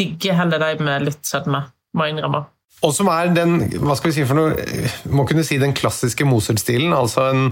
digger 0.01 0.41
heller 0.41 0.63
de 0.63 0.89
med 0.89 1.07
litt 1.07 1.23
sødme, 1.29 1.67
må 1.97 2.09
jeg 2.09 2.17
innrømme. 2.17 2.43
Og 2.85 2.93
som 2.93 3.09
er 3.09 3.31
den 3.33 3.57
hva 3.81 3.95
skal 3.97 4.11
vi 4.11 4.19
si 4.19 4.25
for 4.29 4.37
noe, 4.37 4.81
må 5.09 5.25
kunne 5.29 5.45
si 5.47 5.57
den 5.61 5.73
klassiske 5.77 6.27
Moser-stilen. 6.29 6.93
altså 6.93 7.31
en, 7.31 7.47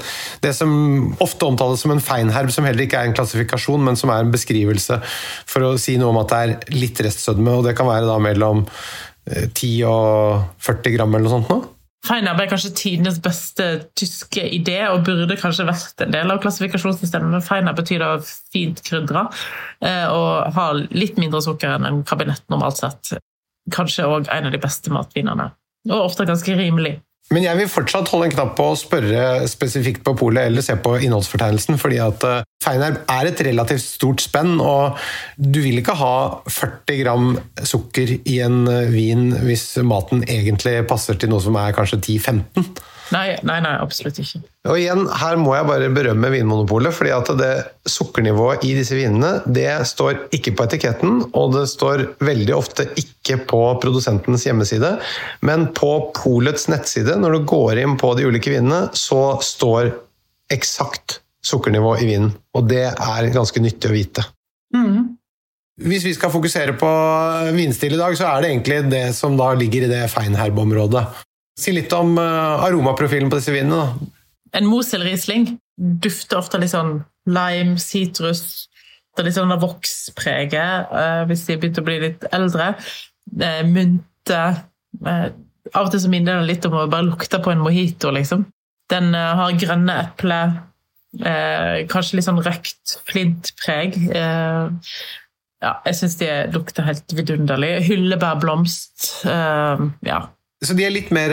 Det 0.45 0.53
som 0.55 1.15
ofte 1.25 1.49
omtales 1.49 1.81
som 1.81 1.95
en 1.95 2.03
feinherb, 2.05 2.53
som 2.53 2.65
heller 2.69 2.85
ikke 2.85 3.01
er 3.01 3.09
en 3.09 3.17
klassifikasjon, 3.17 3.85
men 3.85 3.97
som 3.97 4.13
er 4.13 4.21
en 4.21 4.35
beskrivelse 4.35 5.01
for 5.49 5.65
å 5.65 5.79
si 5.81 5.97
noe 5.97 6.13
om 6.13 6.21
at 6.21 6.29
det 6.29 6.43
er 6.43 6.77
litt 6.77 7.01
restsødme. 7.01 7.57
og 7.57 7.65
Det 7.65 7.77
kan 7.77 7.89
være 7.89 8.07
da 8.11 8.19
mellom 8.21 8.67
10 9.25 9.85
og 9.89 10.45
40 10.61 10.99
gram 10.99 11.15
eller 11.15 11.29
noe 11.29 11.37
sånt. 11.39 11.49
nå. 11.49 11.63
Feinherb 12.05 12.41
er 12.43 12.51
kanskje 12.51 12.75
tidenes 12.77 13.17
beste 13.25 13.89
tyske 13.97 14.43
idé, 14.53 14.83
og 14.93 15.07
burde 15.07 15.39
kanskje 15.41 15.65
vært 15.65 16.03
en 16.05 16.13
del 16.13 16.31
av 16.31 16.43
klassifikasjonssystemet. 16.45 17.33
Men 17.33 17.41
feinherb 17.41 17.81
betyr 17.81 18.05
da 18.05 18.19
fint 18.53 18.83
krydra, 18.85 19.31
og 20.13 20.53
har 20.53 20.83
litt 20.93 21.17
mindre 21.17 21.41
sukker 21.41 21.79
enn 21.79 21.89
en 21.89 22.03
kabinett 22.05 22.45
normalt 22.53 22.85
sett 22.85 23.17
kanskje 23.73 24.07
òg 24.09 24.31
en 24.33 24.51
av 24.51 24.55
de 24.55 24.61
beste 24.61 24.93
matvinene. 24.93 25.51
Og 25.91 25.99
ofte 26.11 26.27
ganske 26.29 26.57
rimelig. 26.57 26.99
Men 27.33 27.47
jeg 27.47 27.57
vil 27.57 27.71
fortsatt 27.73 28.11
holde 28.13 28.27
en 28.29 28.35
knapp 28.35 28.51
på 28.59 28.67
å 28.69 28.77
spørre 28.77 29.47
spesifikt 29.49 30.03
på 30.05 30.13
polet 30.21 30.51
eller 30.51 30.65
se 30.65 30.75
på 30.77 30.93
innholdsfortegnelsen, 31.07 31.79
fordi 31.81 31.97
at 32.05 32.27
feinerb 32.61 32.99
er 33.09 33.31
et 33.31 33.41
relativt 33.47 33.85
stort 33.87 34.21
spenn, 34.21 34.59
og 34.61 34.99
du 35.41 35.63
vil 35.65 35.81
ikke 35.81 35.97
ha 35.97 36.17
40 36.45 37.01
gram 37.01 37.31
sukker 37.65 38.19
i 38.19 38.37
en 38.45 38.69
vin 38.93 39.31
hvis 39.41 39.71
maten 39.89 40.21
egentlig 40.29 40.83
passer 40.91 41.17
til 41.17 41.33
noe 41.33 41.41
som 41.45 41.57
er 41.61 41.73
kanskje 41.77 42.03
10-15. 42.03 42.69
Nei, 43.15 43.37
nei, 43.47 43.61
nei, 43.63 43.73
absolutt 43.79 44.19
ikke. 44.19 44.41
Og 44.67 44.79
igjen, 44.81 45.05
Her 45.21 45.39
må 45.39 45.53
jeg 45.55 45.69
bare 45.69 45.91
berømme 45.95 46.31
Vinmonopolet, 46.33 46.95
fordi 46.97 47.13
at 47.15 47.31
det 47.39 47.51
sukkernivået 47.91 48.65
i 48.67 48.73
disse 48.75 48.97
vinene 48.99 49.37
det 49.47 49.69
står 49.87 50.25
ikke 50.35 50.55
på 50.57 50.67
etiketten, 50.67 51.21
og 51.31 51.53
det 51.55 51.67
står 51.71 52.07
veldig 52.25 52.55
ofte 52.57 52.89
ikke 53.01 53.39
på 53.51 53.61
produsentens 53.83 54.47
hjemmeside, 54.49 54.97
men 55.47 55.69
på 55.77 55.93
polets 56.17 56.67
nettside, 56.73 57.15
når 57.21 57.37
du 57.37 57.51
går 57.55 57.83
inn 57.85 57.99
på 58.01 58.15
de 58.19 58.27
ulike 58.27 58.53
vinene, 58.55 58.89
så 58.99 59.37
står 59.45 59.93
eksakt 60.55 61.21
sukkernivå 61.45 61.99
i 62.01 62.09
vinen. 62.09 62.33
Og 62.57 62.67
det 62.71 62.87
er 62.89 63.35
ganske 63.35 63.63
nyttig 63.63 63.91
å 63.91 63.95
vite. 63.95 64.25
Mm. 64.75 65.15
Hvis 65.85 66.07
vi 66.07 66.15
skal 66.17 66.31
fokusere 66.31 66.77
på 66.79 66.91
vinstil 67.55 67.97
i 67.97 68.01
dag, 68.01 68.17
så 68.19 68.29
er 68.31 68.43
det 68.43 68.51
egentlig 68.53 68.81
det 68.91 69.07
som 69.17 69.37
da 69.39 69.53
ligger 69.59 69.87
i 69.87 69.91
det 69.91 70.03
feinherb-området. 70.13 71.05
Si 71.59 71.73
litt 71.75 71.93
om 71.95 72.17
aromaprofilen 72.19 73.31
på 73.31 73.39
disse 73.39 73.55
vinene. 73.55 73.77
da. 73.79 73.89
En 74.59 74.67
Mosel-riesling 74.71 75.59
dufter 75.77 76.39
ofte 76.39 76.59
litt 76.63 76.73
sånn 76.75 77.01
lime, 77.27 77.79
sitrus 77.83 78.69
Det 79.15 79.23
er 79.23 79.27
litt 79.29 79.37
sånn 79.39 79.55
vokspreget 79.63 80.95
hvis 81.31 81.45
de 81.47 81.57
begynte 81.59 81.83
å 81.83 81.87
bli 81.87 81.97
litt 82.03 82.25
eldre. 82.35 82.75
Mynte 83.71 84.41
Av 85.75 85.87
og 85.87 85.91
til 85.95 86.03
så 86.03 86.11
minner 86.13 86.41
den 86.41 86.49
litt 86.51 86.67
om 86.67 86.75
å 86.77 86.91
bare 86.91 87.07
lukte 87.07 87.39
på 87.43 87.51
en 87.55 87.63
mojito, 87.63 88.11
liksom. 88.15 88.45
Den 88.93 89.15
har 89.15 89.55
grønne 89.59 89.95
epler, 90.03 90.59
kanskje 91.89 92.19
litt 92.19 92.27
sånn 92.27 92.43
røkt 92.45 92.99
flintpreg. 93.09 93.97
Ja, 95.65 95.73
jeg 95.87 95.97
syns 95.97 96.19
de 96.21 96.29
lukter 96.53 96.85
helt 96.85 97.15
vidunderlig. 97.17 97.73
Hyllebærblomst. 97.87 99.25
Ja, 99.25 100.21
så 100.67 100.75
de 100.77 100.85
er 100.87 100.93
litt 100.95 101.11
mer 101.15 101.33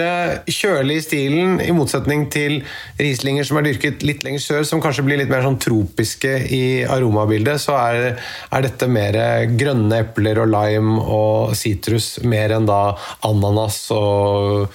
kjølige 0.49 1.01
i 1.01 1.03
stilen, 1.05 1.59
i 1.63 1.73
motsetning 1.75 2.27
til 2.33 2.59
rieslinger 2.99 3.47
som 3.47 3.59
er 3.59 3.67
dyrket 3.69 4.05
litt 4.07 4.25
lenger 4.25 4.43
sør, 4.43 4.65
som 4.67 4.81
kanskje 4.83 5.05
blir 5.07 5.21
litt 5.21 5.31
mer 5.31 5.45
sånn 5.45 5.59
tropiske 5.61 6.33
i 6.53 6.63
aromabildet. 6.85 7.61
Så 7.63 7.75
er, 7.77 8.17
er 8.51 8.65
dette 8.65 8.89
mer 8.91 9.17
grønne 9.59 10.01
epler 10.05 10.41
og 10.43 10.51
lime 10.53 10.99
og 11.01 11.55
sitrus, 11.57 12.13
mer 12.27 12.55
enn 12.57 12.69
da 12.69 12.81
ananas 13.27 13.83
og 13.95 14.69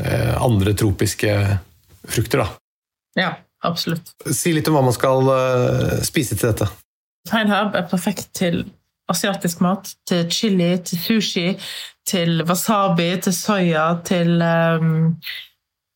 eh, 0.00 0.32
andre 0.38 0.76
tropiske 0.78 1.34
frukter, 2.04 2.44
da. 2.44 2.48
Ja, 3.18 3.34
absolutt. 3.64 4.14
Si 4.30 4.52
litt 4.54 4.68
om 4.68 4.78
hva 4.78 4.84
man 4.86 4.96
skal 4.96 5.34
eh, 5.34 6.00
spise 6.06 6.38
til 6.38 6.50
dette. 6.50 6.70
Feinherb 7.30 7.76
er 7.78 7.86
perfekt 7.88 8.34
til 8.36 8.64
asiatisk 9.10 9.62
mat, 9.64 9.90
til 10.08 10.28
chili, 10.32 10.70
til 10.86 11.00
sushi, 11.00 11.46
til 12.08 12.44
wasabi, 12.48 13.10
til 13.24 13.34
soya, 13.36 13.86
til 14.06 14.42
um, 14.42 15.16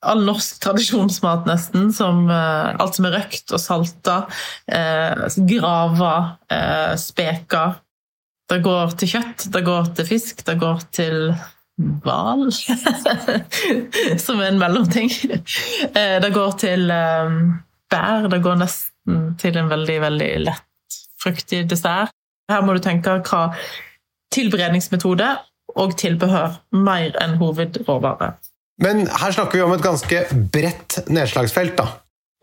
all 0.03 0.25
norsk 0.27 0.61
tradisjonsmat, 0.63 1.47
nesten. 1.49 1.91
Som 1.95 2.27
uh, 2.31 2.75
alt 2.77 2.99
som 2.99 3.09
er 3.09 3.19
røkt 3.19 3.55
og 3.55 3.63
salta. 3.63 4.23
Uh, 4.71 5.29
grava, 5.49 6.15
uh, 6.53 6.95
speka. 7.01 7.69
Det 8.49 8.63
går 8.65 8.95
til 8.97 9.13
kjøtt, 9.13 9.49
det 9.53 9.65
går 9.67 9.91
til 9.97 10.09
fisk, 10.09 10.45
det 10.47 10.57
går 10.61 10.85
til 10.97 11.33
hval. 12.05 12.47
som 14.25 14.41
er 14.41 14.49
en 14.49 14.61
mellomting. 14.61 15.13
det 15.95 16.31
går 16.35 16.57
til 16.65 16.89
um, 16.89 17.59
bær. 17.93 18.31
Det 18.33 18.41
går 18.45 18.57
nesten 18.65 19.35
til 19.41 19.61
en 19.61 19.69
veldig, 19.69 20.01
veldig 20.09 20.33
lett 20.47 20.65
fruktig 21.23 21.67
dessert. 21.71 22.15
Her 22.49 22.65
må 22.65 22.75
du 22.77 22.83
tenke 22.85 23.19
hva 23.29 23.43
tilberedningsmetode 24.35 25.31
og 25.79 25.97
tilbehør 26.01 26.61
mer 26.77 27.17
enn 27.23 27.37
hovedråvare. 27.41 28.33
Men 28.83 29.09
her 29.11 29.35
snakker 29.35 29.59
vi 29.59 29.65
om 29.65 29.75
et 29.75 29.83
ganske 29.85 30.21
bredt 30.55 31.01
nedslagsfelt, 31.11 31.75
da? 31.81 31.89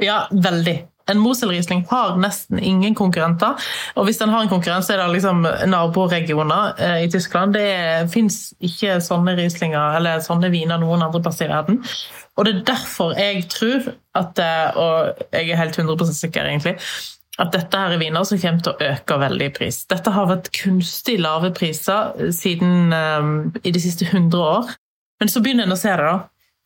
Ja, 0.03 0.25
veldig. 0.31 0.75
En 1.09 1.21
Mosel-Riesling 1.21 1.83
har 1.91 2.15
nesten 2.17 2.59
ingen 2.59 2.95
konkurrenter. 2.97 3.61
Og 3.95 4.07
hvis 4.07 4.17
den 4.19 4.33
har 4.33 4.43
en 4.43 4.49
konkurrent, 4.49 4.85
så 4.85 4.95
er 4.95 5.03
det 5.03 5.13
liksom 5.13 5.45
naboregioner 5.69 6.81
eh, 6.81 7.03
i 7.05 7.09
Tyskland. 7.13 7.53
Det 7.53 8.09
fins 8.13 8.55
ikke 8.57 8.97
sånne 9.05 9.35
Rieslinger 9.37 9.99
eller 9.99 10.23
sånne 10.25 10.49
viner 10.53 10.81
noen 10.81 11.05
andre 11.05 11.21
plasser 11.21 11.47
i 11.47 11.53
verden. 11.53 11.83
Og 12.35 12.47
det 12.47 12.55
er 12.55 12.65
derfor 12.73 13.13
jeg 13.15 13.45
tror 13.47 13.93
at 14.15 14.39
Og 14.79 15.23
jeg 15.31 15.49
er 15.51 15.59
helt 15.59 15.77
100% 15.77 16.15
sikker, 16.15 16.47
egentlig 16.47 16.77
at 17.41 17.51
dette 17.51 17.79
her 17.79 17.95
er 17.95 17.99
viner 17.99 18.23
som 18.27 18.39
kommer 18.39 18.63
til 18.63 18.71
å 18.73 18.91
øke 18.93 19.17
veldig 19.19 19.49
i 19.49 19.53
pris. 19.57 19.81
Dette 19.91 20.13
har 20.15 20.29
vært 20.29 20.53
kunstig 20.55 21.17
lave 21.19 21.51
priser 21.55 22.31
siden 22.35 22.93
um, 22.95 23.35
i 23.63 23.73
de 23.75 23.81
siste 23.83 24.07
100 24.07 24.39
år. 24.39 24.71
Men 25.19 25.31
så 25.31 25.41
begynner 25.43 25.67
en 25.67 25.75
å 25.75 25.79
se 25.79 25.91
det, 25.91 26.05
da. 26.05 26.15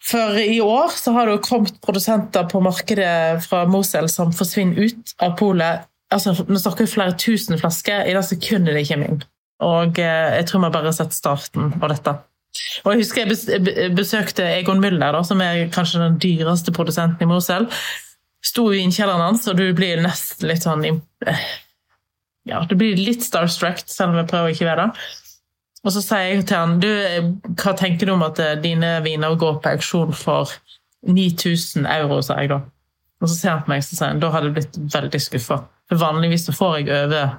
For 0.10 0.38
i 0.40 0.62
år 0.64 0.94
så 0.96 1.12
har 1.18 1.28
det 1.28 1.42
kommet 1.44 1.82
produsenter 1.84 2.46
på 2.50 2.62
markedet 2.64 3.42
fra 3.44 3.66
Mosel 3.68 4.08
som 4.12 4.32
forsvinner 4.36 4.88
ut 4.88 5.14
av 5.26 5.36
polet. 5.42 5.90
Altså, 6.14 6.34
Nå 6.48 6.62
snakker 6.62 6.86
vi 6.86 6.94
flere 6.94 7.18
tusen 7.20 7.60
flasker 7.60 8.08
i 8.08 8.16
det 8.16 8.24
sekundet 8.30 8.78
de 8.78 8.86
kommer 8.88 9.12
inn. 9.12 9.22
Og 9.66 10.00
eh, 10.00 10.38
jeg 10.40 10.48
tror 10.48 10.64
vi 10.64 10.72
bare 10.72 10.88
har 10.88 10.96
sett 10.96 11.18
starten 11.18 11.74
av 11.82 11.90
dette. 11.92 12.16
Og 12.86 12.94
Jeg 12.94 13.04
husker 13.04 13.28
jeg 13.28 13.92
besøkte 13.98 14.46
Egon 14.56 14.80
Müller, 14.82 15.12
da, 15.14 15.22
som 15.26 15.42
er 15.44 15.68
kanskje 15.74 16.02
den 16.02 16.18
dyreste 16.22 16.74
produsenten 16.76 17.26
i 17.26 17.30
Mosel. 17.30 17.68
Sto 18.46 18.70
i 18.74 18.80
innkjelleren 18.84 19.22
hans, 19.22 19.48
og 19.52 19.58
du 19.60 19.66
blir 19.76 20.02
nesten 20.04 20.48
litt 20.48 20.64
sånn 20.64 20.86
Ja, 22.48 22.62
du 22.66 22.76
blir 22.80 22.98
litt 22.98 23.26
starstruck, 23.26 23.84
selv 23.86 24.14
om 24.14 24.22
jeg 24.22 24.30
prøver 24.30 24.54
ikke 24.54 24.66
å 24.66 24.72
være 24.72 24.86
det. 24.88 25.10
Og 25.86 25.94
så 25.96 26.04
sier 26.04 26.26
jeg 26.28 26.48
til 26.48 26.60
han 26.60 26.80
du, 26.84 26.90
hva 27.60 27.74
tenker 27.80 28.10
du 28.10 28.14
om 28.16 28.26
at 28.26 28.40
eh, 28.44 28.58
dine 28.60 28.98
viner 29.06 29.38
går 29.40 29.62
på 29.64 29.72
auksjon 29.78 30.12
for 30.18 30.52
9000 31.08 31.88
euro, 31.88 32.20
sa 32.26 32.40
jeg 32.42 32.52
da. 32.52 32.60
Og 33.20 33.30
så 33.30 33.36
ser 33.36 33.54
han 33.54 33.64
på 33.64 33.72
meg 33.72 33.84
og 33.84 33.88
sier 33.88 34.10
han, 34.10 34.20
da 34.24 34.32
hadde 34.34 34.50
jeg 34.50 34.58
blitt 34.58 34.80
veldig 34.96 35.22
skuffa. 35.24 35.62
For 35.90 36.02
vanligvis 36.02 36.50
så 36.50 36.56
får 36.56 36.76
jeg 36.82 36.92
over 36.96 37.32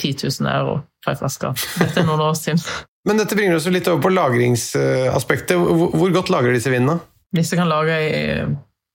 10 0.00 0.14
000 0.24 0.48
euro 0.52 0.78
for 1.04 1.12
ei 1.12 1.20
flaske. 1.20 1.52
Dette 1.80 2.00
er 2.00 2.08
noen 2.08 2.24
år 2.24 2.36
siden. 2.38 2.62
Men 3.08 3.18
dette 3.18 3.36
bringer 3.36 3.58
oss 3.58 3.66
litt 3.72 3.88
over 3.90 4.04
på 4.04 4.12
lagringsaspektet. 4.14 5.58
Hvor 5.58 6.14
godt 6.14 6.30
lagrer 6.30 6.54
disse 6.54 6.70
vinene? 6.70 7.00
Disse 7.34 7.58
kan 7.58 7.70
lage 7.70 7.96
i 7.98 8.20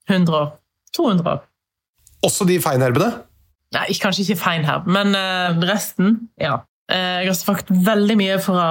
100 0.07 0.37
år. 0.37 0.53
200 0.95 1.33
år. 1.33 1.41
Også 2.25 2.47
de 2.49 2.57
feinherbene? 2.61 3.11
Nei, 3.75 3.91
kanskje 3.99 4.23
ikke 4.23 4.39
feinherb, 4.39 4.87
men 4.87 5.13
eh, 5.17 5.57
resten, 5.67 6.29
ja. 6.39 6.61
Eh, 6.87 7.23
jeg 7.25 7.31
har 7.33 7.35
sagt 7.35 7.69
veldig 7.69 8.15
mye 8.19 8.37
fra 8.39 8.67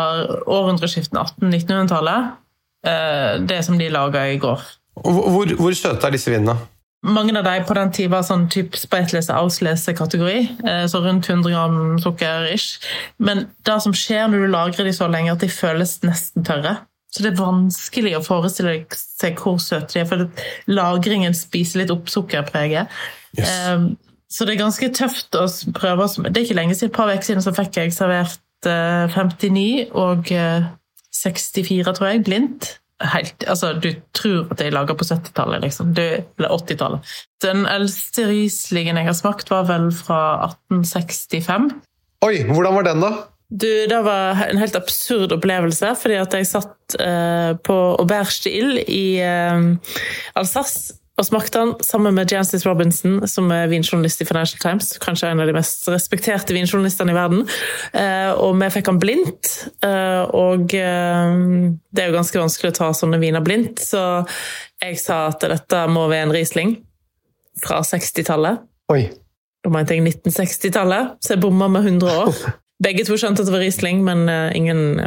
århundreskiftet 0.49 1.19
1800-1900-tallet. 1.37 2.33
Eh, 2.87 3.35
det 3.45 3.61
som 3.67 3.77
de 3.79 3.91
laga 3.93 4.25
i 4.33 4.41
går. 4.41 4.65
Hvor, 5.05 5.53
hvor 5.59 5.77
søte 5.77 6.09
er 6.09 6.17
disse 6.17 6.33
vinene? 6.33 6.57
Mange 7.07 7.37
av 7.39 7.45
dem 7.45 7.65
på 7.69 7.75
den 7.77 7.93
tid 7.95 8.11
var 8.11 8.25
sånn 8.27 8.49
type 8.51 8.79
speitlese-auslese-kategori. 8.81 10.39
Eh, 10.67 10.85
så 10.91 11.03
rundt 11.05 11.29
100 11.29 11.53
gram 11.53 11.99
sukker 12.03 12.49
ish. 12.55 12.81
Men 13.23 13.47
det 13.69 13.77
som 13.85 13.95
skjer 13.95 14.31
når 14.33 14.47
du 14.47 14.53
lagrer 14.55 14.89
de 14.89 14.95
så 14.97 15.11
lenge, 15.13 15.35
at 15.37 15.45
de 15.45 15.53
føles 15.53 15.99
nesten 16.07 16.47
tørre. 16.47 16.79
Så 17.13 17.23
det 17.23 17.31
er 17.33 17.39
vanskelig 17.39 18.17
å 18.19 18.25
forestille 18.25 18.81
seg 18.97 19.39
hvor 19.41 19.61
søte 19.63 19.95
de 19.95 20.03
er, 20.03 20.09
for 20.09 20.27
lagringen 20.69 21.37
spiser 21.37 21.85
litt 21.85 21.93
opp 21.95 22.11
sukkerpreget. 22.13 22.91
Yes. 23.37 23.97
Så 24.33 24.45
det 24.45 24.57
er 24.57 24.65
ganske 24.65 24.89
tøft 24.97 25.37
å 25.39 25.45
prøve. 25.77 26.09
Det 26.27 26.35
er 26.35 26.47
ikke 26.47 26.59
lenge 26.59 26.75
siden, 26.75 26.91
et 26.91 26.97
par 26.97 27.13
uker 27.13 27.27
siden 27.29 27.45
så 27.45 27.55
fikk 27.55 27.79
jeg 27.79 27.95
servert 27.95 28.67
59 28.67 29.93
og 29.95 30.33
64, 31.15 31.95
tror 31.95 32.11
jeg, 32.11 32.25
blindt. 32.27 32.73
Helt, 33.05 33.45
altså, 33.45 33.75
du 33.77 33.91
tror 34.17 34.47
at 34.55 34.61
jeg 34.65 34.73
lager 34.73 34.97
på 34.97 35.05
70-tallet, 35.05 35.61
liksom. 35.67 35.93
eller 35.93 36.53
80-tallet. 36.55 37.15
Den 37.45 37.67
eldste 37.69 38.25
Rieslingen 38.31 38.97
jeg 38.97 39.11
har 39.11 39.17
smakt, 39.17 39.51
var 39.53 39.67
vel 39.69 39.91
fra 39.93 40.21
1865. 40.73 41.75
Oi, 42.25 42.37
hvordan 42.49 42.79
var 42.79 42.87
den, 42.89 43.05
da? 43.05 43.11
Du, 43.47 43.69
Det 43.87 43.99
var 44.03 44.41
en 44.49 44.59
helt 44.59 44.79
absurd 44.79 45.37
opplevelse, 45.37 45.93
fordi 46.01 46.17
at 46.19 46.35
jeg 46.35 46.49
satt 46.49 46.97
uh, 46.99 47.53
på 47.61 47.77
Auberge 48.01 48.49
de 48.49 48.81
i 48.89 49.05
uh, 49.21 49.77
Alsace 50.35 50.96
og 51.17 51.25
smakte 51.25 51.61
han 51.63 51.71
sammen 51.81 52.13
med 52.15 52.29
Jancis 52.33 52.67
Robinson, 52.67 53.23
som 53.29 53.49
er 53.55 53.71
vinjournalist 53.71 54.21
i 54.21 54.27
Financial 54.29 54.61
Times. 54.61 54.91
Kanskje 55.01 55.31
en 55.33 55.41
av 55.41 55.49
de 55.49 55.55
mest 55.57 55.87
respekterte 55.89 56.53
vinjournalistene 56.53 57.15
i 57.15 57.17
verden. 57.17 57.47
Eh, 57.97 58.33
og 58.37 58.59
vi 58.61 58.69
fikk 58.75 58.91
han 58.93 59.01
blindt. 59.01 59.53
Eh, 59.87 60.23
og 60.37 60.75
eh, 60.77 61.39
det 61.89 62.05
er 62.05 62.11
jo 62.11 62.19
ganske 62.19 62.43
vanskelig 62.43 62.75
å 62.75 62.79
ta 62.83 62.91
sånne 62.97 63.21
viner 63.23 63.45
blindt, 63.45 63.81
så 63.81 64.03
jeg 64.83 65.01
sa 65.01 65.23
at 65.31 65.47
dette 65.49 65.87
må 65.89 66.05
være 66.13 66.29
en 66.29 66.37
Riesling 66.37 66.77
fra 67.65 67.81
60-tallet. 67.87 68.67
Oi. 68.93 69.07
Da 69.65 69.73
mente 69.73 69.97
jeg 69.97 70.05
1960-tallet, 70.05 71.17
så 71.25 71.33
jeg 71.33 71.45
bomma 71.47 71.71
med 71.73 71.89
100 71.95 72.13
år. 72.27 72.45
Begge 72.85 73.07
to 73.09 73.17
skjønte 73.17 73.41
at 73.41 73.49
det 73.49 73.57
var 73.57 73.65
Riesling, 73.65 74.05
men 74.05 74.29
ingen, 74.53 75.01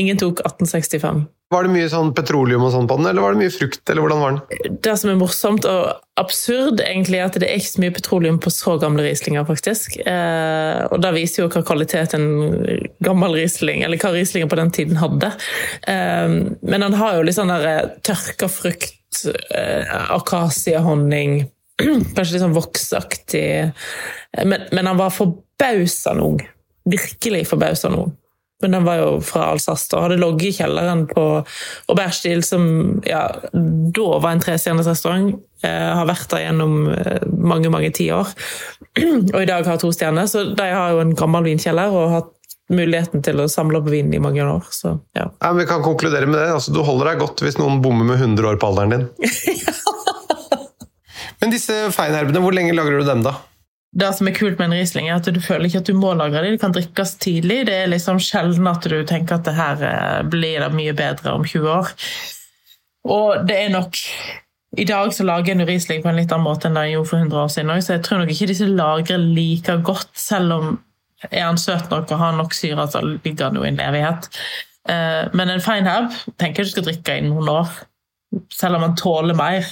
ingen 0.00 0.18
tok 0.20 0.42
1865. 0.44 1.24
Var 1.52 1.66
det 1.66 1.74
mye 1.74 1.88
sånn 1.92 2.10
petroleum 2.16 2.64
og 2.66 2.72
sånn 2.72 2.86
på 2.90 2.96
den, 2.98 3.06
eller 3.10 3.22
var 3.22 3.34
det 3.34 3.44
mye 3.44 3.52
frukt? 3.52 3.82
eller 3.86 4.02
hvordan 4.02 4.22
var 4.22 4.32
den? 4.32 4.78
Det 4.82 4.94
som 4.98 5.10
er 5.12 5.18
morsomt 5.20 5.66
og 5.68 6.00
absurd, 6.18 6.80
egentlig, 6.82 7.20
er 7.20 7.28
at 7.28 7.36
det 7.38 7.50
er 7.50 7.60
ikke 7.60 7.70
så 7.70 7.82
mye 7.84 7.94
petroleum 7.94 8.40
på 8.42 8.52
så 8.54 8.74
gamle 8.82 9.04
Rieslinger, 9.04 9.44
faktisk. 9.46 9.98
Eh, 10.00 10.80
og 10.88 11.02
det 11.04 11.12
viser 11.14 11.44
jo 11.44 11.50
hva 11.52 11.62
kvalitet 11.68 12.16
en 12.16 12.26
gammel 13.04 13.36
Riesling, 13.38 13.84
eller 13.84 14.00
hva 14.00 14.14
Rieslinger 14.16 14.50
på 14.50 14.58
den 14.58 14.72
tiden 14.74 14.98
hadde. 15.02 15.30
Eh, 15.90 16.38
men 16.64 16.86
han 16.88 16.98
har 16.98 17.18
jo 17.18 17.28
litt 17.28 17.38
sånn 17.38 17.52
der 17.52 17.68
eh, 17.70 17.94
tørka 18.08 18.50
frukt, 18.50 19.22
eh, 19.54 19.94
akasiehonning 20.16 21.44
Kanskje 22.14 22.36
litt 22.36 22.42
sånn 22.44 22.54
voksaktig. 22.54 23.46
Men, 24.46 24.68
men 24.70 24.86
han 24.86 24.98
var 24.98 25.10
forbausende 25.10 26.22
ung. 26.22 26.36
Virkelig 26.86 27.48
forbausende 27.50 28.04
ung 28.04 28.12
men 28.64 28.78
den 28.78 28.86
var 28.86 29.02
jo 29.02 29.08
fra 29.24 29.50
Alsace 29.52 29.92
og 29.92 30.06
hadde 30.06 30.20
ligget 30.22 30.48
i 30.48 30.56
kjelleren 30.62 31.04
på 31.10 31.24
Auberge 31.92 32.38
som 32.46 32.64
ja, 33.04 33.26
da 33.52 34.06
var 34.22 34.32
en 34.32 34.42
trestjerners 34.42 34.88
restaurant. 34.88 35.34
Eh, 35.64 35.90
har 35.98 36.08
vært 36.08 36.30
der 36.32 36.46
gjennom 36.46 36.88
eh, 36.92 37.24
mange, 37.28 37.70
mange 37.72 37.90
tiår. 37.94 38.32
Og 39.34 39.40
i 39.40 39.48
dag 39.48 39.66
har 39.68 39.80
to 39.80 39.90
stjerner, 39.94 40.28
så 40.30 40.46
de 40.56 40.68
har 40.68 40.94
jo 40.94 41.02
en 41.04 41.14
gammel 41.16 41.46
vinkjeller 41.48 41.92
og 41.92 42.02
har 42.02 42.16
hatt 42.18 42.32
muligheten 42.72 43.22
til 43.24 43.42
å 43.42 43.48
samle 43.52 43.80
opp 43.80 43.88
vin 43.92 44.12
i 44.16 44.22
mange 44.22 44.44
år. 44.44 44.68
Så, 44.72 44.96
ja. 45.16 45.28
ja 45.28 45.52
vi 45.56 45.66
kan 45.68 45.84
konkludere 45.84 46.28
med 46.28 46.38
det. 46.40 46.50
Altså, 46.56 46.74
du 46.74 46.80
holder 46.84 47.12
deg 47.12 47.24
godt 47.24 47.44
hvis 47.44 47.58
noen 47.60 47.82
bommer 47.84 48.08
med 48.08 48.20
100 48.20 48.52
år 48.52 48.60
på 48.60 48.72
alderen 48.72 48.94
din. 48.94 49.08
Men 51.40 51.52
disse 51.52 51.74
feinherbene, 51.92 52.40
hvor 52.40 52.54
lenge 52.56 52.76
lagrer 52.76 53.02
du 53.02 53.08
dem, 53.08 53.24
da? 53.26 53.34
Det 53.94 54.10
som 54.16 54.26
er 54.26 54.34
kult 54.34 54.58
med 54.58 54.68
en 54.68 54.76
Riesling, 54.76 55.08
er 55.08 55.20
at 55.20 55.28
du 55.30 55.40
føler 55.42 55.68
ikke 55.68 55.84
at 55.84 55.90
du 55.90 55.94
må 55.94 56.14
lagre 56.18 56.42
det. 56.42 56.56
Det 56.56 56.62
kan 56.64 56.74
drikkes 56.74 57.14
tidlig. 57.22 57.60
Det 57.68 57.74
er 57.78 57.92
liksom 57.92 58.18
sjelden 58.22 58.66
at 58.66 58.86
du 58.90 58.96
tenker 59.06 59.38
at 59.38 59.46
det 59.46 59.54
her 59.54 59.84
eh, 59.86 60.22
blir 60.26 60.64
det 60.64 60.72
mye 60.74 60.94
bedre 60.98 61.36
om 61.36 61.46
20 61.46 61.70
år. 61.70 61.92
Og 63.14 63.44
det 63.46 63.58
er 63.60 63.70
nok 63.74 64.00
I 64.74 64.86
dag 64.88 65.12
så 65.14 65.22
lager 65.22 65.54
en 65.54 65.66
Riesling 65.68 66.02
på 66.02 66.10
en 66.10 66.18
litt 66.18 66.32
annen 66.34 66.48
måte 66.48 66.66
enn 66.66 66.74
det 66.74 66.88
gjorde 66.90 67.10
for 67.12 67.22
100 67.22 67.42
år 67.44 67.52
siden. 67.54 67.82
Så 67.86 67.94
jeg 67.94 68.04
tror 68.08 68.22
nok 68.22 68.34
ikke 68.34 68.50
disse 68.50 68.66
lagrer 68.66 69.22
like 69.22 69.78
godt, 69.86 70.10
selv 70.18 70.56
om 70.56 70.74
er 71.30 71.46
han 71.46 71.58
søt 71.60 71.86
nok 71.92 72.10
og 72.10 72.18
har 72.20 72.34
nok 72.36 72.52
syre, 72.52 72.88
så 72.90 73.00
ligger 73.04 73.46
han 73.46 73.56
jo 73.56 73.62
i 73.64 73.70
en 73.70 73.80
evighet. 73.80 74.26
Eh, 74.90 75.22
men 75.32 75.52
en 75.52 75.62
fine 75.62 75.88
herb 75.88 76.10
tenker 76.40 76.64
jeg 76.64 76.72
du 76.72 76.74
skal 76.74 76.88
drikke 76.90 77.18
i 77.20 77.26
noen 77.28 77.48
år. 77.52 77.70
Selv 78.52 78.80
om 78.80 78.88
han 78.88 78.98
tåler 78.98 79.38
mer. 79.38 79.70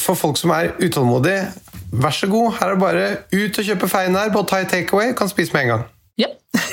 For 0.00 0.18
folk 0.18 0.36
som 0.36 0.52
er 0.52 0.74
utålmodige, 0.82 1.48
vær 1.92 2.10
så 2.16 2.26
god, 2.30 2.52
her 2.58 2.66
er 2.66 2.70
det 2.74 2.80
bare 2.80 3.16
ut 3.32 3.58
og 3.58 3.64
kjøpe 3.68 3.88
Feinherb 3.90 4.36
og 4.40 4.48
ta 4.48 4.56
i 4.62 4.68
takeaway. 4.68 5.12
Kan 5.16 5.28
spise 5.28 5.52
med 5.52 5.60
en 5.62 5.68
gang. 5.72 5.84
Ja. 6.20 6.26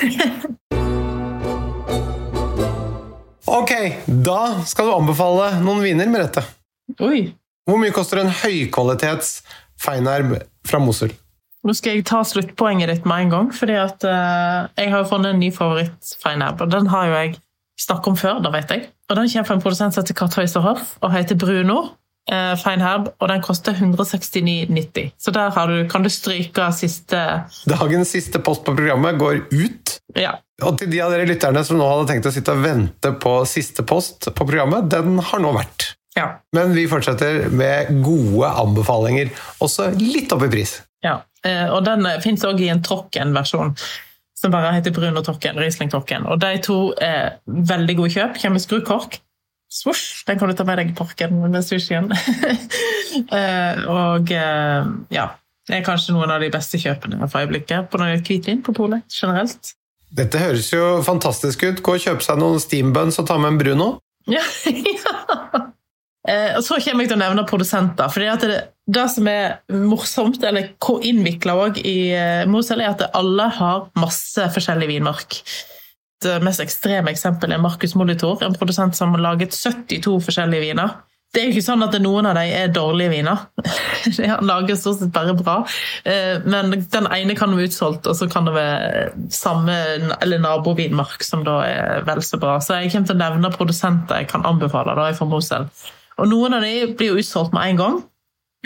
ok, 3.60 3.72
da 4.06 4.40
skal 4.68 4.86
du 4.88 4.92
anbefale 4.96 5.46
noen 5.64 5.82
viner, 5.84 6.08
Merete. 6.12 6.42
Oi. 7.04 7.20
Hvor 7.68 7.78
mye 7.80 7.92
koster 7.94 8.16
en 8.22 8.32
høykvalitets 8.32 9.28
feinerb 9.80 10.28
fra 10.66 10.78
Mosul? 10.82 11.12
Nå 11.60 11.72
skal 11.76 11.98
jeg 11.98 12.06
ta 12.08 12.22
sluttpoenget 12.24 12.88
ditt 12.88 13.06
med 13.08 13.26
en 13.26 13.32
gang, 13.34 13.48
fordi 13.52 13.76
at 13.76 14.04
uh, 14.08 14.72
jeg 14.80 14.88
har 14.94 15.08
funnet 15.08 15.34
en 15.34 15.42
ny 15.42 15.50
favoritt 15.52 16.14
Feinherb. 16.22 16.60
Og 16.64 16.68
den 16.72 16.86
har 16.88 17.10
jo 17.10 17.14
jeg 17.18 17.36
snakket 17.80 18.08
om 18.08 18.16
før, 18.16 18.40
da 18.44 18.52
vet 18.54 18.72
jeg. 18.72 18.88
Og 19.10 19.16
Den 19.18 19.28
kommer 19.28 19.48
fra 19.48 19.54
en 19.54 19.64
produsent 19.64 19.94
som 19.94 20.04
heter 20.04 20.16
Kartøyserhoff 20.16 20.96
og 21.00 21.12
heter 21.12 21.36
Bruno 21.36 21.80
eh, 22.30 22.52
Feinherb, 22.60 23.10
og 23.18 23.30
den 23.30 23.44
koster 23.44 23.76
169,90. 23.76 25.12
Så 25.18 25.32
der 25.34 25.54
du, 25.70 25.76
kan 25.90 26.04
du 26.04 26.10
stryke 26.12 26.70
siste 26.76 27.22
Dagens 27.70 28.12
siste 28.12 28.42
post 28.44 28.64
på 28.66 28.74
programmet 28.76 29.18
går 29.20 29.46
ut. 29.52 29.96
Ja. 30.18 30.36
Og 30.64 30.76
til 30.80 30.90
de 30.92 31.00
av 31.00 31.14
dere 31.14 31.28
lytterne 31.28 31.62
som 31.64 31.80
nå 31.80 31.86
hadde 31.88 32.10
tenkt 32.10 32.28
å 32.28 32.34
sitte 32.34 32.52
og 32.56 32.62
vente 32.64 33.14
på 33.22 33.38
siste 33.48 33.86
post 33.86 34.28
på 34.34 34.46
programmet, 34.46 34.90
den 34.92 35.16
har 35.30 35.42
nå 35.42 35.54
vært. 35.56 35.94
Ja. 36.18 36.26
Men 36.56 36.74
vi 36.74 36.88
fortsetter 36.90 37.46
med 37.54 38.02
gode 38.04 38.50
anbefalinger, 38.60 39.30
også 39.62 39.92
litt 39.96 40.32
opp 40.34 40.44
i 40.48 40.52
pris. 40.52 40.80
Ja, 41.06 41.20
eh, 41.46 41.66
og 41.70 41.84
den 41.86 42.04
fins 42.24 42.44
òg 42.44 42.60
i 42.60 42.68
en 42.72 42.82
Trocken-versjon 42.84 43.76
som 44.40 44.52
bare 44.54 44.72
heter 44.72 44.94
Brun 44.96 45.18
og 45.20 45.26
Trocken, 45.26 45.58
Riesling 45.60 45.90
Trocken. 45.92 46.24
Og 46.30 46.40
de 46.40 46.54
to 46.64 46.78
er 47.04 47.36
veldig 47.44 47.96
gode 47.98 48.14
kjøp. 48.14 48.38
Kommer 48.40 48.62
skrukork. 48.62 49.18
Svosj! 49.70 50.24
Den 50.26 50.38
kan 50.40 50.50
du 50.50 50.56
ta 50.58 50.66
med 50.66 50.80
deg 50.80 50.90
i 50.90 50.96
parken 50.98 51.36
med 51.44 51.62
sushien. 51.66 52.10
uh, 52.10 53.74
og 53.90 54.32
uh, 54.34 54.90
ja. 55.14 55.28
Det 55.70 55.76
er 55.76 55.84
kanskje 55.86 56.16
noen 56.16 56.32
av 56.34 56.42
de 56.42 56.48
beste 56.50 56.80
kjøpene 56.82 57.20
for 57.30 57.44
øyeblikket 57.44 57.90
på 57.92 58.00
noe 58.00 58.16
hvitvin 58.18 58.64
på 58.66 58.74
polet 58.74 59.06
generelt. 59.14 59.76
Dette 60.10 60.40
høres 60.42 60.72
jo 60.72 60.98
fantastisk 61.06 61.62
ut. 61.68 61.82
Gå 61.86 61.94
og 61.94 62.02
kjøpe 62.02 62.26
seg 62.26 62.40
noen 62.40 62.58
steambuns 62.62 63.20
og 63.22 63.28
ta 63.28 63.36
med 63.38 63.54
en 63.54 63.60
Bruno. 63.60 63.90
Ja, 64.30 64.42
ja. 65.04 65.60
Eh, 66.28 66.52
og 66.58 66.64
så 66.66 66.76
kommer 66.82 67.06
jeg 67.06 67.12
til 67.12 67.16
å 67.16 67.22
nevne 67.22 67.46
produsenter. 67.48 68.10
for 68.12 68.20
det, 68.20 68.58
det, 68.86 69.06
som 69.14 69.28
er 69.30 69.60
morsomt, 69.72 70.42
eller 70.44 70.74
innvikla 71.06 71.56
òg 71.56 71.80
i 71.80 72.12
eh, 72.12 72.46
Mosel, 72.50 72.82
er 72.82 72.92
at 72.92 73.06
alle 73.16 73.48
har 73.56 73.86
masse 73.98 74.50
forskjellig 74.54 74.90
vinmark. 74.90 75.38
Det 76.20 76.40
mest 76.44 76.60
ekstreme 76.60 77.12
eksempelet 77.14 77.56
er 77.56 77.62
Marcus 77.62 77.94
Molitor, 77.96 78.42
en 78.44 78.56
produsent 78.56 78.96
som 78.96 79.14
har 79.16 79.22
laget 79.24 79.56
72 79.56 80.18
forskjellige 80.26 80.66
viner. 80.68 80.98
Det 81.30 81.38
er 81.38 81.46
jo 81.46 81.54
ikke 81.54 81.62
sånn 81.62 81.84
at 81.86 81.94
noen 82.02 82.26
av 82.26 82.34
dem 82.34 82.50
er 82.58 82.72
dårlige 82.74 83.12
viner. 83.12 83.44
Han 84.32 84.48
lager 84.48 84.76
stort 84.76 84.98
sett 84.98 85.12
bare 85.14 85.36
bra. 85.38 85.60
Eh, 86.02 86.42
men 86.42 86.74
den 86.90 87.06
ene 87.06 87.36
kan 87.38 87.54
være 87.54 87.70
utsolgt, 87.70 88.08
og 88.10 88.18
så 88.18 88.26
kan 88.30 88.48
det 88.48 88.56
være 88.56 89.04
samme 89.32 89.76
eller 90.18 90.42
nabovinmark 90.42 91.22
som 91.24 91.46
da 91.46 91.60
er 91.68 92.04
vel 92.08 92.20
så 92.26 92.40
bra. 92.42 92.58
Så 92.58 92.80
jeg 92.80 92.90
kommer 92.90 93.12
til 93.12 93.16
å 93.20 93.22
nevne 93.22 93.52
produsenter 93.54 94.24
jeg 94.24 94.30
kan 94.32 94.44
anbefale 94.48 94.98
da, 94.98 95.06
fra 95.14 95.30
Mosel. 95.30 95.70
Og 96.18 96.28
noen 96.28 96.58
av 96.58 96.66
dem 96.66 96.96
blir 96.98 97.14
jo 97.14 97.22
utsolgt 97.22 97.54
med 97.56 97.70
en 97.70 97.80
gang. 97.80 98.02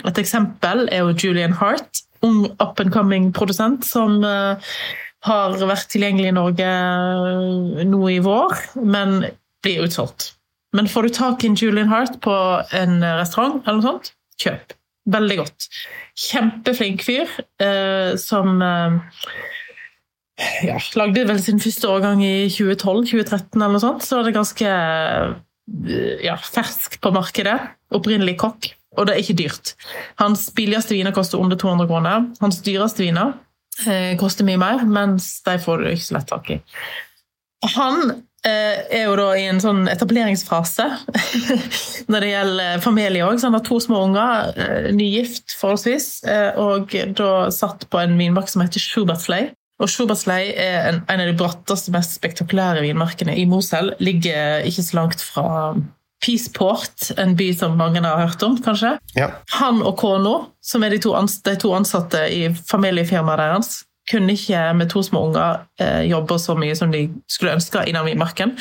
Et 0.09 0.19
eksempel 0.25 0.89
er 0.89 1.05
jo 1.05 1.13
Julian 1.13 1.53
Hart, 1.61 2.01
ung 2.25 2.47
up 2.57 2.81
and 2.81 2.91
coming 2.91 3.29
produsent 3.31 3.85
som 3.85 4.23
eh, 4.25 4.73
har 5.25 5.57
vært 5.57 5.89
tilgjengelig 5.93 6.31
i 6.31 6.37
Norge 6.37 6.69
nå 7.89 8.01
i 8.13 8.21
vår, 8.23 8.55
men 8.85 9.19
blir 9.65 9.85
utsolgt. 9.87 10.33
Men 10.75 10.89
får 10.91 11.07
du 11.07 11.15
tak 11.15 11.43
i 11.43 11.49
en 11.49 11.57
Julian 11.59 11.91
Hart 11.91 12.19
på 12.23 12.35
en 12.75 12.99
restaurant, 13.01 13.61
eller 13.63 13.79
noe 13.79 13.87
sånt, 13.87 14.11
kjøp. 14.41 14.75
Veldig 15.05 15.37
godt. 15.37 15.67
Kjempeflink 16.17 17.03
fyr 17.05 17.29
eh, 17.61 18.15
som 18.17 18.61
eh, 18.65 18.95
ja, 20.65 20.79
lagde 20.97 21.27
vel 21.29 21.41
sin 21.43 21.61
første 21.61 21.89
årgang 21.91 22.23
i 22.25 22.47
2012-2013 22.49 23.59
eller 23.59 23.75
noe 23.75 23.83
sånt. 23.83 24.05
Så 24.05 24.23
det 24.25 24.33
ganske 24.35 24.71
eh, 24.71 25.35
ja, 26.25 26.35
fersk 26.41 26.97
på 27.03 27.13
markedet. 27.15 27.59
Opprinnelig 27.95 28.39
kokk. 28.41 28.71
Og 28.95 29.07
det 29.07 29.13
er 29.13 29.21
ikke 29.21 29.37
dyrt. 29.43 29.73
Hans 30.21 30.47
billigste 30.55 30.95
viner 30.95 31.13
koster 31.15 31.41
under 31.43 31.59
200 31.59 31.89
kroner. 31.91 32.27
Hans 32.41 32.61
dyreste 32.65 33.03
viner 33.03 33.35
eh, 33.87 34.13
koster 34.19 34.47
mye 34.47 34.61
mer, 34.61 34.85
mens 34.87 35.37
de 35.45 35.57
får 35.61 35.83
du 35.83 35.89
ikke 35.91 36.07
så 36.07 36.17
lett 36.19 36.31
tak 36.31 36.53
i. 36.55 36.61
Han 37.75 38.15
Eh, 38.45 38.81
er 38.93 39.07
jo 39.07 39.15
da 39.17 39.31
i 39.39 39.45
en 39.49 39.59
sånn 39.61 39.87
etableringsfase 39.89 40.85
når 42.11 42.21
det 42.21 42.29
gjelder 42.29 42.83
familie 42.83 43.25
òg. 43.25 43.39
Han 43.41 43.57
har 43.57 43.63
to 43.65 43.79
små 43.81 44.03
unger, 44.05 44.51
eh, 44.61 44.89
nygift 44.93 45.55
forholdsvis, 45.57 46.09
eh, 46.29 46.59
og 46.61 46.93
da 47.17 47.47
satt 47.53 47.87
på 47.89 48.03
en 48.03 48.13
vinmark 48.19 48.51
som 48.51 48.61
heter 48.61 48.83
Schubertsley. 48.83 49.49
Og 49.81 49.89
Schubertsley 49.89 50.53
er 50.61 50.91
en, 50.91 51.01
en, 51.09 51.23
av 51.23 51.31
de 51.31 51.37
bratteste, 51.39 51.91
mest 51.95 52.13
spektakulære 52.19 52.85
vinmarkene 52.85 53.33
i 53.35 53.47
Mosel. 53.49 53.95
Ligger 54.03 54.61
ikke 54.69 54.85
så 54.85 54.99
langt 55.01 55.25
fra 55.25 55.47
Peaceport, 56.23 57.11
en 57.19 57.35
by 57.37 57.51
som 57.57 57.75
mange 57.77 58.01
har 58.01 58.21
hørt 58.27 58.43
om, 58.43 58.55
kanskje. 58.63 58.95
Ja. 59.17 59.29
Han 59.59 59.81
og 59.85 59.97
kona, 59.99 60.37
som 60.63 60.85
er 60.85 60.95
de 60.95 61.01
to, 61.03 61.13
ansatte 61.75 62.23
i 62.31 62.47
familiefirmaet 62.69 63.41
deres, 63.41 63.71
kunne 64.09 64.35
ikke 64.37 64.61
med 64.77 64.89
to 64.93 65.01
små 65.03 65.25
unger 65.29 65.65
eh, 65.81 66.05
jobbe 66.09 66.37
så 66.41 66.55
mye 66.57 66.75
som 66.77 66.93
de 66.93 67.07
skulle 67.31 67.55
ønske 67.57 67.83
innan 67.89 68.05
vinmarken. 68.05 68.53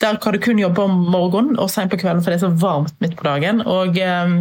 Der 0.00 0.16
kan 0.16 0.32
du 0.32 0.40
kun 0.40 0.60
jobbe 0.60 0.82
om 0.82 0.94
morgenen 1.12 1.58
og 1.60 1.70
sent 1.72 1.92
på 1.92 1.98
kvelden, 2.00 2.22
for 2.24 2.32
det 2.32 2.40
er 2.40 2.46
så 2.46 2.52
varmt 2.60 2.96
midt 3.04 3.16
på 3.18 3.26
dagen. 3.28 3.64
Og 3.66 3.98
eh, 4.00 4.36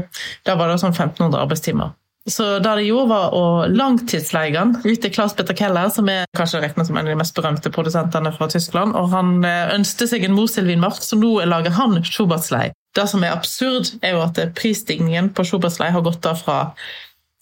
da 0.48 0.56
var 0.60 0.72
det 0.72 0.80
sånn 0.84 0.96
1500 0.96 1.40
arbeidstimer. 1.42 1.96
Så 2.30 2.46
det 2.60 2.70
de 2.78 2.86
gjorde, 2.86 3.10
var 3.10 3.34
å 3.34 3.44
langtidsleie 3.74 4.54
han 4.54 4.76
ut 4.84 5.02
til 5.02 5.12
Claes 5.14 5.34
Petter 5.38 5.58
Keller, 5.58 5.90
som 5.94 6.10
er 6.12 6.28
kanskje 6.38 6.62
regnet 6.64 6.88
som 6.88 6.98
en 6.98 7.08
av 7.08 7.12
de 7.14 7.18
mest 7.20 7.36
berømte 7.38 7.72
produsentene 7.74 8.32
fra 8.36 8.50
Tyskland. 8.52 8.96
Og 8.98 9.10
han 9.14 9.40
eh, 9.48 9.74
ønsket 9.76 10.14
seg 10.14 10.28
en 10.28 10.38
Moselvinmark, 10.38 11.02
så 11.04 11.18
nå 11.20 11.36
lager 11.50 11.76
han 11.80 12.00
Schubertslei. 12.06 12.70
Det 12.98 13.06
som 13.10 13.24
er 13.26 13.36
absurd, 13.36 13.94
er 14.06 14.16
jo 14.16 14.24
at 14.26 14.42
prisstigningen 14.58 15.32
på 15.34 15.46
Schubertslei 15.48 15.92
har 15.94 16.06
gått 16.06 16.26
av 16.30 16.42
fra 16.42 16.60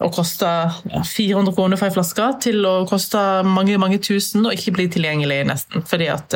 å 0.04 0.12
koste 0.14 0.48
400 0.86 1.56
kroner 1.58 1.80
for 1.80 1.90
ei 1.90 1.94
flaske 1.96 2.26
til 2.44 2.66
å 2.70 2.74
koste 2.86 3.22
mange 3.48 3.80
mange 3.82 3.98
tusen 4.04 4.46
og 4.46 4.54
ikke 4.54 4.76
bli 4.76 4.86
tilgjengelig, 4.94 5.40
nesten. 5.50 5.86
Fordi 5.90 6.12
at 6.14 6.36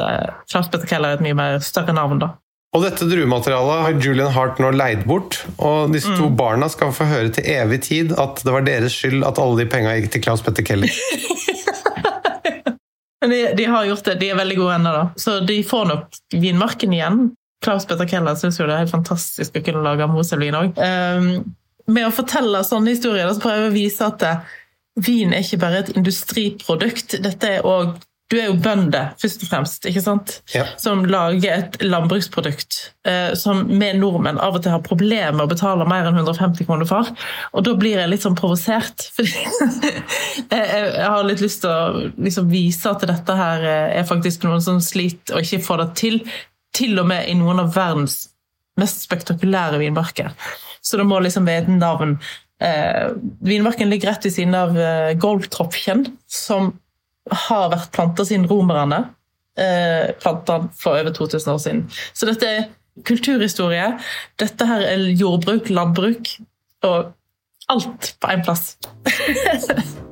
Claes 0.50 0.72
Petter 0.72 0.90
Keller 0.90 1.14
er 1.14 1.20
et 1.20 1.26
mye 1.28 1.38
mer 1.38 1.60
større 1.62 1.94
navn, 1.94 2.24
da. 2.24 2.34
Og 2.72 2.86
dette 2.86 3.04
druematerialet 3.04 3.82
har 3.84 3.98
Julian 4.00 4.32
Hart 4.32 4.60
nå 4.64 4.70
leid 4.72 5.04
bort, 5.04 5.42
og 5.60 5.92
disse 5.92 6.14
to 6.16 6.30
mm. 6.30 6.38
barna 6.40 6.70
skal 6.72 6.94
få 6.96 7.08
høre 7.10 7.34
til 7.36 7.50
evig 7.52 7.82
tid 7.90 8.14
at 8.16 8.40
det 8.46 8.54
var 8.56 8.64
deres 8.64 8.96
skyld 8.96 9.26
at 9.28 9.42
alle 9.44 9.60
de 9.60 9.68
penga 9.72 9.98
gikk 9.98 10.14
til 10.14 10.24
Klaus 10.24 10.44
Petter 10.46 10.64
Kelly. 10.64 10.88
Men 13.20 13.32
de, 13.36 13.42
de, 13.60 13.66
har 13.68 13.90
gjort 13.90 14.08
det. 14.08 14.16
De 14.22 14.30
er 14.32 14.40
veldig 14.40 14.58
gode 14.62 14.78
venner, 14.78 15.02
da. 15.02 15.04
Så 15.20 15.42
de 15.44 15.58
får 15.68 15.90
nok 15.92 16.22
vinmarken 16.32 16.96
igjen. 16.96 17.20
Klaus 17.62 17.84
Petter 17.90 18.08
Keller 18.08 18.40
syns 18.40 18.62
jo 18.62 18.70
det 18.70 18.78
er 18.78 18.86
helt 18.86 18.96
fantastisk 18.96 19.60
å 19.60 19.66
kunne 19.68 19.84
lage 19.84 20.08
moselvin 20.10 20.58
òg. 20.62 20.80
Um, 20.80 21.28
med 21.92 22.08
å 22.08 22.16
fortelle 22.16 22.64
sånne 22.64 22.96
historier 22.96 23.28
så 23.34 23.44
prøver 23.44 23.66
jeg 23.66 23.74
å 23.74 23.76
vise 23.76 24.08
at 24.08 24.24
det, 24.24 24.34
vin 25.02 25.36
er 25.36 25.44
ikke 25.44 25.60
bare 25.60 25.84
et 25.84 25.92
industriprodukt. 26.00 27.20
Dette 27.24 27.58
er 27.58 27.68
også, 27.68 28.00
Du 28.32 28.38
er 28.39 28.48
jo 28.48 28.56
bønder, 28.63 29.12
først 29.20 29.44
og 29.44 29.50
fremst, 29.52 29.86
ikke 29.89 30.04
sant? 30.04 30.38
Ja. 30.56 30.63
som 30.80 31.04
lager 31.04 31.52
et 31.52 31.76
landbruksprodukt 31.84 32.78
eh, 33.08 33.34
som 33.39 33.65
vi 33.67 33.91
nordmenn 33.98 34.39
av 34.39 34.56
og 34.56 34.63
til 34.63 34.72
har 34.72 34.84
problemer 34.86 35.36
med 35.36 35.46
å 35.46 35.52
betale 35.52 35.88
mer 35.89 36.08
enn 36.08 36.20
150 36.22 36.67
kroner 36.70 36.88
for. 36.88 37.12
Og 37.52 37.65
da 37.67 37.76
blir 37.80 38.00
jeg 38.00 38.12
litt 38.12 38.24
sånn 38.24 38.38
provosert. 38.39 39.10
fordi 39.15 39.36
jeg 40.48 41.04
har 41.04 41.28
litt 41.28 41.44
lyst 41.44 41.65
til 41.65 41.74
å 41.74 42.06
liksom 42.15 42.48
vise 42.52 42.91
at 42.91 43.04
dette 43.10 43.36
her 43.36 43.67
er 43.72 44.08
faktisk 44.08 44.48
noen 44.48 44.63
som 44.63 44.80
sliter 44.84 45.36
og 45.36 45.46
ikke 45.46 45.65
får 45.67 45.84
det 45.84 45.89
til. 46.00 46.22
Til 46.76 47.04
og 47.04 47.10
med 47.12 47.28
i 47.28 47.36
noen 47.36 47.60
av 47.65 47.74
verdens 47.76 48.22
mest 48.80 49.04
spektakulære 49.06 49.82
vinmarker. 49.82 50.32
Så 50.82 50.98
det 50.98 51.08
må 51.08 51.20
liksom 51.22 51.48
være 51.48 51.65
et 51.65 51.74
navn. 51.76 52.15
Eh, 52.62 53.12
vinmarken 53.41 53.89
ligger 53.89 54.12
rett 54.12 54.26
ved 54.26 54.36
siden 54.36 54.56
av 54.58 54.78
eh, 54.78 55.13
Golftroppkjenn, 55.22 56.06
som 56.30 56.74
har 57.30 57.70
vært 57.74 57.92
planta 57.96 58.26
siden 58.28 58.48
romerne. 58.50 59.04
Eh, 59.60 60.12
planta 60.22 60.62
for 60.80 60.98
over 60.98 61.14
2000 61.14 61.54
år 61.54 61.58
siden. 61.62 61.82
Så 62.14 62.26
dette 62.30 62.48
er 62.48 62.70
kulturhistorie. 63.08 64.00
Dette 64.40 64.68
her 64.68 64.86
er 64.88 65.10
jordbruk, 65.20 65.70
landbruk 65.70 66.36
og 66.88 67.12
alt 67.72 68.16
på 68.20 68.32
én 68.32 68.44
plass. 68.46 68.78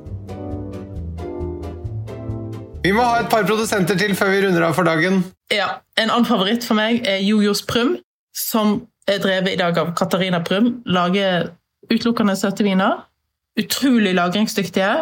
Vi 2.80 2.92
må 2.96 3.04
ha 3.04 3.18
et 3.20 3.28
par 3.28 3.44
produsenter 3.44 3.98
til 4.00 4.14
før 4.16 4.30
vi 4.32 4.38
runder 4.40 4.64
av 4.64 4.72
for 4.72 4.88
dagen. 4.88 5.18
Ja, 5.52 5.82
En 6.00 6.08
annen 6.08 6.24
favoritt 6.24 6.64
for 6.64 6.78
meg 6.78 7.04
er 7.04 7.20
Jojos 7.20 7.60
Prum, 7.68 7.98
som 8.32 8.86
er 9.10 9.20
drevet 9.20 9.52
i 9.52 9.58
dag 9.60 9.76
av 9.76 9.90
Katarina 9.98 10.40
Prum. 10.40 10.78
Lager 10.88 11.50
utelukkende 11.90 12.38
søte 12.40 12.64
viner. 12.64 13.02
Utrolig 13.60 14.14
lagringsdyktige. 14.16 14.94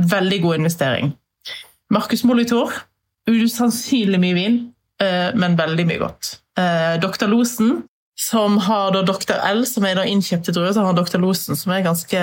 Veldig 0.00 0.40
god 0.46 0.54
investering. 0.62 1.12
Markus 1.92 2.24
Molitor. 2.24 2.72
Usannsynlig 3.26 4.20
mye 4.22 4.34
vin, 4.34 4.56
eh, 5.02 5.34
men 5.34 5.58
veldig 5.58 5.86
mye 5.86 6.02
godt. 6.02 6.38
Eh, 6.58 7.00
Dr. 7.02 7.26
Losen, 7.26 7.82
som 8.18 8.58
har 8.58 8.92
da 8.94 9.02
Dr. 9.02 9.34
L, 9.44 9.66
som 9.68 9.84
er 9.84 9.98
da 9.98 10.04
innkjøpte 10.08 10.54
druer, 10.54 10.72
så 10.72 10.86
har 10.86 10.94
Dr. 10.96 11.18
Losen, 11.20 11.58
som 11.58 11.74
er 11.74 11.84
ganske 11.84 12.20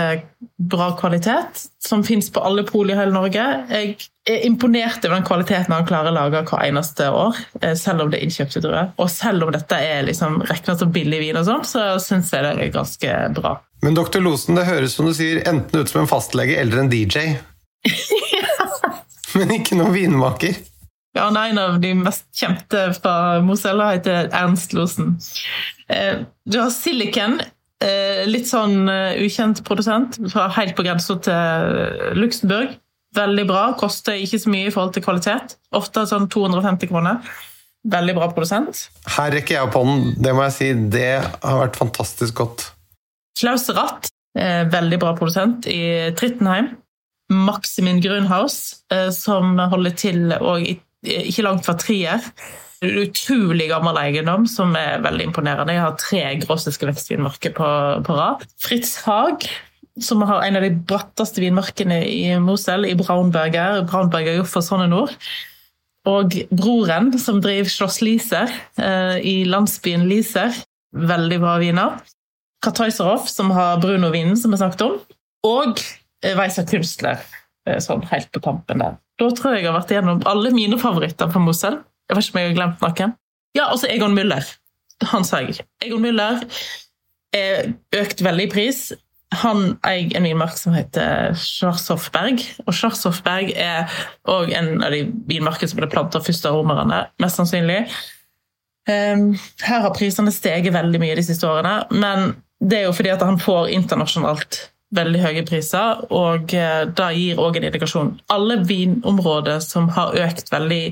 bra 0.58 0.88
kvalitet, 0.98 1.68
som 1.86 2.02
fins 2.08 2.32
på 2.34 2.42
alle 2.42 2.64
pol 2.66 2.90
i 2.90 2.96
hele 2.98 3.14
Norge. 3.14 3.44
Jeg 3.70 4.08
er 4.26 4.48
imponert 4.48 5.06
over 5.06 5.20
den 5.20 5.28
kvaliteten 5.28 5.76
han 5.76 5.86
klarer 5.86 6.10
å 6.10 6.16
lage 6.16 6.42
hver 6.50 6.66
eneste 6.66 7.12
år, 7.14 7.38
eh, 7.62 7.76
selv 7.78 8.02
om 8.02 8.10
det 8.10 8.22
er 8.22 8.26
innkjøpte 8.26 8.64
druer. 8.64 8.92
Og 8.98 9.12
selv 9.12 9.46
om 9.46 9.54
dette 9.54 9.78
er 9.78 10.08
liksom 10.08 10.42
regna 10.50 10.78
som 10.80 10.92
billig 10.96 11.22
vin, 11.28 11.38
og 11.38 11.46
sånn, 11.46 11.68
så 11.68 11.86
syns 12.02 12.34
jeg 12.34 12.48
det 12.48 12.56
er 12.58 12.74
ganske 12.74 13.20
bra. 13.38 13.60
Men 13.84 14.00
Dr. 14.00 14.24
Losen, 14.24 14.56
det 14.56 14.66
høres 14.66 14.96
som 14.96 15.06
du 15.06 15.14
sier 15.14 15.44
enten 15.46 15.84
ut 15.84 15.92
som 15.92 16.02
en 16.02 16.10
fastlege 16.10 16.58
eller 16.58 16.80
en 16.80 16.90
DJ. 16.90 17.36
Men 19.38 19.58
ikke 19.58 19.78
noen 19.80 19.96
vinmaker. 19.96 20.62
Ja, 21.14 21.28
han 21.28 21.38
er 21.38 21.52
en 21.52 21.62
av 21.62 21.76
de 21.82 21.92
mest 21.98 22.26
kjente 22.34 22.88
fra 22.98 23.40
Mosella, 23.46 23.92
heter 23.94 24.32
Ernst 24.34 24.74
Losen. 24.74 25.14
Eh, 25.88 26.24
du 26.50 26.58
har 26.58 26.72
Silicon, 26.74 27.38
eh, 27.84 28.24
litt 28.26 28.50
sånn 28.50 28.90
eh, 28.90 29.20
ukjent 29.22 29.62
produsent, 29.68 30.18
fra 30.34 30.48
helt 30.58 30.74
på 30.78 30.86
grensa 30.88 31.20
til 31.22 32.18
Luxembourg. 32.18 32.74
Veldig 33.14 33.46
bra, 33.46 33.64
koster 33.78 34.18
ikke 34.18 34.42
så 34.42 34.50
mye 34.50 34.72
i 34.72 34.74
forhold 34.74 34.96
til 34.96 35.06
kvalitet. 35.06 35.58
Ofte 35.78 36.08
sånn 36.10 36.26
250 36.34 36.90
kroner. 36.90 37.22
Veldig 37.94 38.16
bra 38.18 38.32
produsent. 38.34 38.88
Her 39.14 39.36
rekker 39.36 39.60
jeg 39.60 39.68
opp 39.68 39.78
hånden, 39.78 40.16
det 40.18 40.34
må 40.34 40.48
jeg 40.48 40.56
si. 40.58 40.72
Det 40.90 41.12
har 41.22 41.60
vært 41.62 41.78
fantastisk 41.78 42.40
godt. 42.42 42.72
Klaus 43.38 43.68
Ratt, 43.76 44.10
veldig 44.34 44.98
bra 45.02 45.12
produsent 45.18 45.68
i 45.70 46.10
Trittenheim. 46.18 46.72
Maximin 47.32 48.02
Grunhaus, 48.04 48.84
som 49.16 49.56
holder 49.72 49.96
til 49.98 50.34
ikke 51.04 51.46
langt 51.46 51.68
fra 51.68 51.76
Trier. 51.80 52.24
Utrolig 52.84 53.70
gammel 53.72 53.98
eiendom 54.02 54.48
som 54.50 54.74
er 54.76 55.04
veldig 55.04 55.30
imponerende. 55.30 55.76
Jeg 55.76 55.84
har 55.86 56.00
tre 56.02 56.24
grossiske 56.42 56.88
vekstvinmarker 56.90 57.54
på, 57.56 57.70
på 58.04 58.18
rad. 58.18 58.44
Fritz 58.60 58.98
Haag, 59.06 59.48
som 60.04 60.24
har 60.28 60.44
en 60.44 60.60
av 60.60 60.66
de 60.66 60.74
bratteste 60.74 61.44
vinmarkene 61.44 62.02
i 62.10 62.36
Mosel, 62.44 62.88
i 62.90 62.96
Braunberger. 63.00 63.86
Braunberger 63.88 64.42
jo 64.42 64.48
for 64.48 64.66
sånne 64.66 64.90
Nord. 64.92 65.16
Og 66.10 66.36
broren, 66.52 67.14
som 67.22 67.40
driver 67.44 67.72
Schloss 67.72 68.02
Liser 68.04 68.52
eh, 68.76 69.18
i 69.24 69.36
landsbyen 69.48 70.04
Liser. 70.10 70.52
Veldig 70.94 71.40
bra 71.40 71.56
viner. 71.64 72.02
Kartøyserhoff, 72.64 73.30
som 73.32 73.52
har 73.56 73.80
Bruno-vinen, 73.84 74.36
som 74.40 74.52
vi 74.52 74.60
snakket 74.60 74.84
om. 74.90 75.00
Og 75.48 75.80
eh, 76.24 76.36
Weiser 76.40 76.68
Kunstler, 76.70 77.22
eh, 77.68 77.80
sånn 77.84 78.06
helt 78.12 78.32
på 78.34 78.42
tampen 78.44 78.84
der. 78.84 78.98
Da 79.22 79.30
tror 79.36 79.54
jeg 79.54 79.64
jeg 79.64 79.72
har 79.72 79.80
vært 79.80 79.94
igjennom 79.94 80.24
alle 80.30 80.52
mine 80.56 80.80
favoritter 80.82 81.30
på 81.32 81.42
Mosel. 81.44 81.80
Jeg 82.10 82.18
vet 82.18 82.28
ikke 82.28 82.36
om 82.36 82.42
jeg 82.42 82.50
har 82.50 82.60
glemt 82.60 82.84
noen. 82.84 83.16
Ja, 83.54 83.70
altså 83.70 83.90
Egon 83.92 84.18
Müller. 84.18 84.48
Han 85.14 85.26
sa 85.28 85.44
jeg. 85.44 85.66
Egon 85.84 86.02
Müller 86.04 86.42
er 87.36 87.74
økt 88.00 88.24
veldig 88.26 88.48
i 88.48 88.52
pris. 88.52 88.82
Han 89.42 89.78
eier 89.88 90.14
en 90.18 90.28
vinmark 90.28 90.58
som 90.60 90.76
heter 90.78 91.34
Schwarzhoffberg. 91.40 92.42
Og 92.66 92.76
Schwarzhoffberg 92.78 93.54
er 93.58 93.90
òg 94.30 94.54
en 94.54 94.76
av 94.86 94.94
de 94.94 95.06
vinmarkene 95.30 95.72
som 95.72 95.82
ble 95.82 95.90
planta 95.92 96.22
først 96.24 96.46
av 96.50 96.58
romerne, 96.60 97.06
mest 97.22 97.40
sannsynlig. 97.42 97.84
Um, 98.90 99.32
her 99.64 99.86
har 99.86 99.94
prisene 99.96 100.34
steget 100.36 100.76
veldig 100.76 101.00
mye 101.00 101.16
de 101.16 101.24
siste 101.24 101.48
årene, 101.48 101.86
men 101.96 102.34
det 102.60 102.82
er 102.82 102.90
jo 102.90 102.96
fordi 102.96 103.14
at 103.14 103.24
han 103.24 103.40
får 103.40 103.72
internasjonalt 103.72 104.60
veldig 104.94 105.24
høye 105.24 105.44
priser, 105.48 106.04
og 106.14 106.54
da 106.54 107.10
det 107.10 107.10
gir 107.18 107.42
òg 107.42 107.58
en 107.58 107.68
indikasjon. 107.70 108.14
Alle 108.34 108.60
vinområder 108.68 109.60
som 109.66 109.90
har 109.96 110.16
økt 110.26 110.52
veldig 110.54 110.84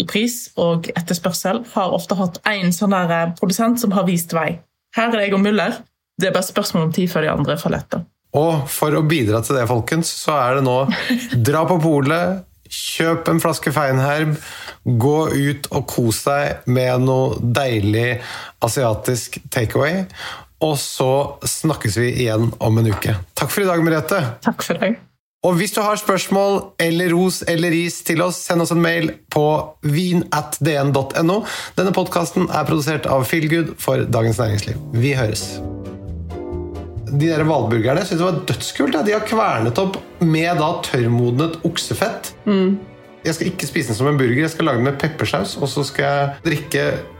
i 0.00 0.06
pris 0.08 0.50
og 0.60 0.88
etterspørsel, 0.96 1.64
har 1.74 1.94
ofte 1.94 2.16
hatt 2.18 2.40
én 2.48 2.72
sånn 2.74 2.94
eh, 2.96 3.32
produsent 3.38 3.80
som 3.82 3.94
har 3.96 4.06
vist 4.08 4.34
vei. 4.36 4.60
Her 4.96 5.10
er 5.10 5.18
det 5.18 5.26
Egon 5.28 5.44
Müller. 5.44 5.80
Det 6.20 6.30
er 6.30 6.36
bare 6.36 6.46
spørsmål 6.46 6.88
om 6.88 6.94
tid 6.94 7.10
før 7.12 7.26
de 7.26 7.32
andre 7.32 7.56
faller 7.60 7.84
etter. 7.84 8.04
Og 8.36 8.68
for 8.70 8.94
å 8.94 9.02
bidra 9.06 9.40
til 9.42 9.58
det, 9.58 9.66
folkens, 9.70 10.10
så 10.22 10.36
er 10.38 10.58
det 10.58 10.66
nå 10.66 10.76
dra 11.48 11.64
på 11.66 11.80
polet, 11.82 12.44
kjøp 12.70 13.26
en 13.32 13.40
flaske 13.42 13.72
Feinherb, 13.74 14.36
gå 14.84 15.16
ut 15.34 15.66
og 15.74 15.88
kos 15.90 16.22
deg 16.28 16.68
med 16.70 17.02
noe 17.08 17.40
deilig 17.42 18.20
asiatisk 18.62 19.40
takeaway. 19.50 20.04
Og 20.60 20.74
så 20.78 21.12
snakkes 21.48 21.96
vi 22.00 22.10
igjen 22.24 22.50
om 22.58 22.80
en 22.80 22.90
uke. 22.92 23.14
Takk 23.38 23.52
for 23.52 23.64
i 23.64 23.68
dag, 23.68 23.80
Merete. 23.84 24.20
Takk 24.44 24.64
for 24.66 24.80
deg. 24.80 24.98
Og 25.40 25.54
hvis 25.56 25.72
du 25.72 25.78
har 25.80 25.96
spørsmål 25.96 26.58
eller 26.84 27.14
ros 27.14 27.38
eller 27.48 27.72
ris 27.72 28.02
til 28.04 28.20
oss, 28.20 28.42
send 28.44 28.60
oss 28.60 28.74
en 28.74 28.82
mail 28.84 29.08
på 29.32 29.44
vinatdn.no. 29.88 31.36
Denne 31.78 31.94
podkasten 31.96 32.50
er 32.52 32.66
produsert 32.68 33.08
av 33.08 33.24
Feelgood 33.28 33.72
for 33.80 34.04
Dagens 34.04 34.40
Næringsliv. 34.42 34.82
Vi 35.00 35.14
høres. 35.16 35.46
De 37.08 37.24
der 37.24 37.46
hvalburgerne 37.48 38.04
syns 38.04 38.20
jeg 38.20 38.26
var 38.26 38.42
dødskult. 38.50 38.98
Ja. 38.98 39.02
De 39.06 39.16
har 39.16 39.24
kvernet 39.24 39.80
opp 39.80 39.96
med 40.20 40.60
da 40.60 40.74
tørrmodnet 40.84 41.56
oksefett. 41.64 42.34
Mm. 42.44 42.76
Jeg 43.24 43.38
skal 43.38 43.50
ikke 43.54 43.68
spise 43.68 43.94
den 43.94 43.98
som 43.98 44.12
en 44.12 44.20
burger, 44.20 44.44
jeg 44.44 44.52
skal 44.52 44.68
lage 44.68 44.82
den 44.82 44.90
med 44.90 45.00
peppersaus. 45.00 45.56
Og 45.56 45.72
så 45.72 45.86
skal 45.88 46.04
jeg 46.04 46.44
drikke 46.44 46.84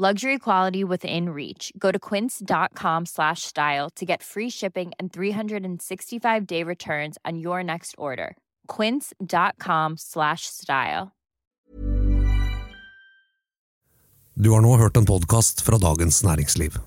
Luxury 0.00 0.38
quality 0.38 0.82
within 0.82 1.28
reach. 1.28 1.72
Go 1.76 1.90
to 1.92 1.98
quince.com 1.98 3.04
slash 3.04 3.42
style 3.42 3.90
to 3.96 4.06
get 4.06 4.22
free 4.22 4.48
shipping 4.48 4.92
and 4.98 5.12
365 5.12 6.46
day 6.46 6.62
returns 6.64 7.18
on 7.26 7.38
your 7.38 7.62
next 7.62 7.94
order. 7.98 8.34
Quince.com 8.66 9.98
slash 9.98 10.46
style. 10.46 11.12
Du 14.34 14.50
har 14.50 14.60
nå 14.60 14.76
hørt 14.76 14.96
en 14.96 15.04
podkast 15.06 15.60
fra 15.60 15.78
Dagens 15.78 16.22
Næringsliv. 16.24 16.78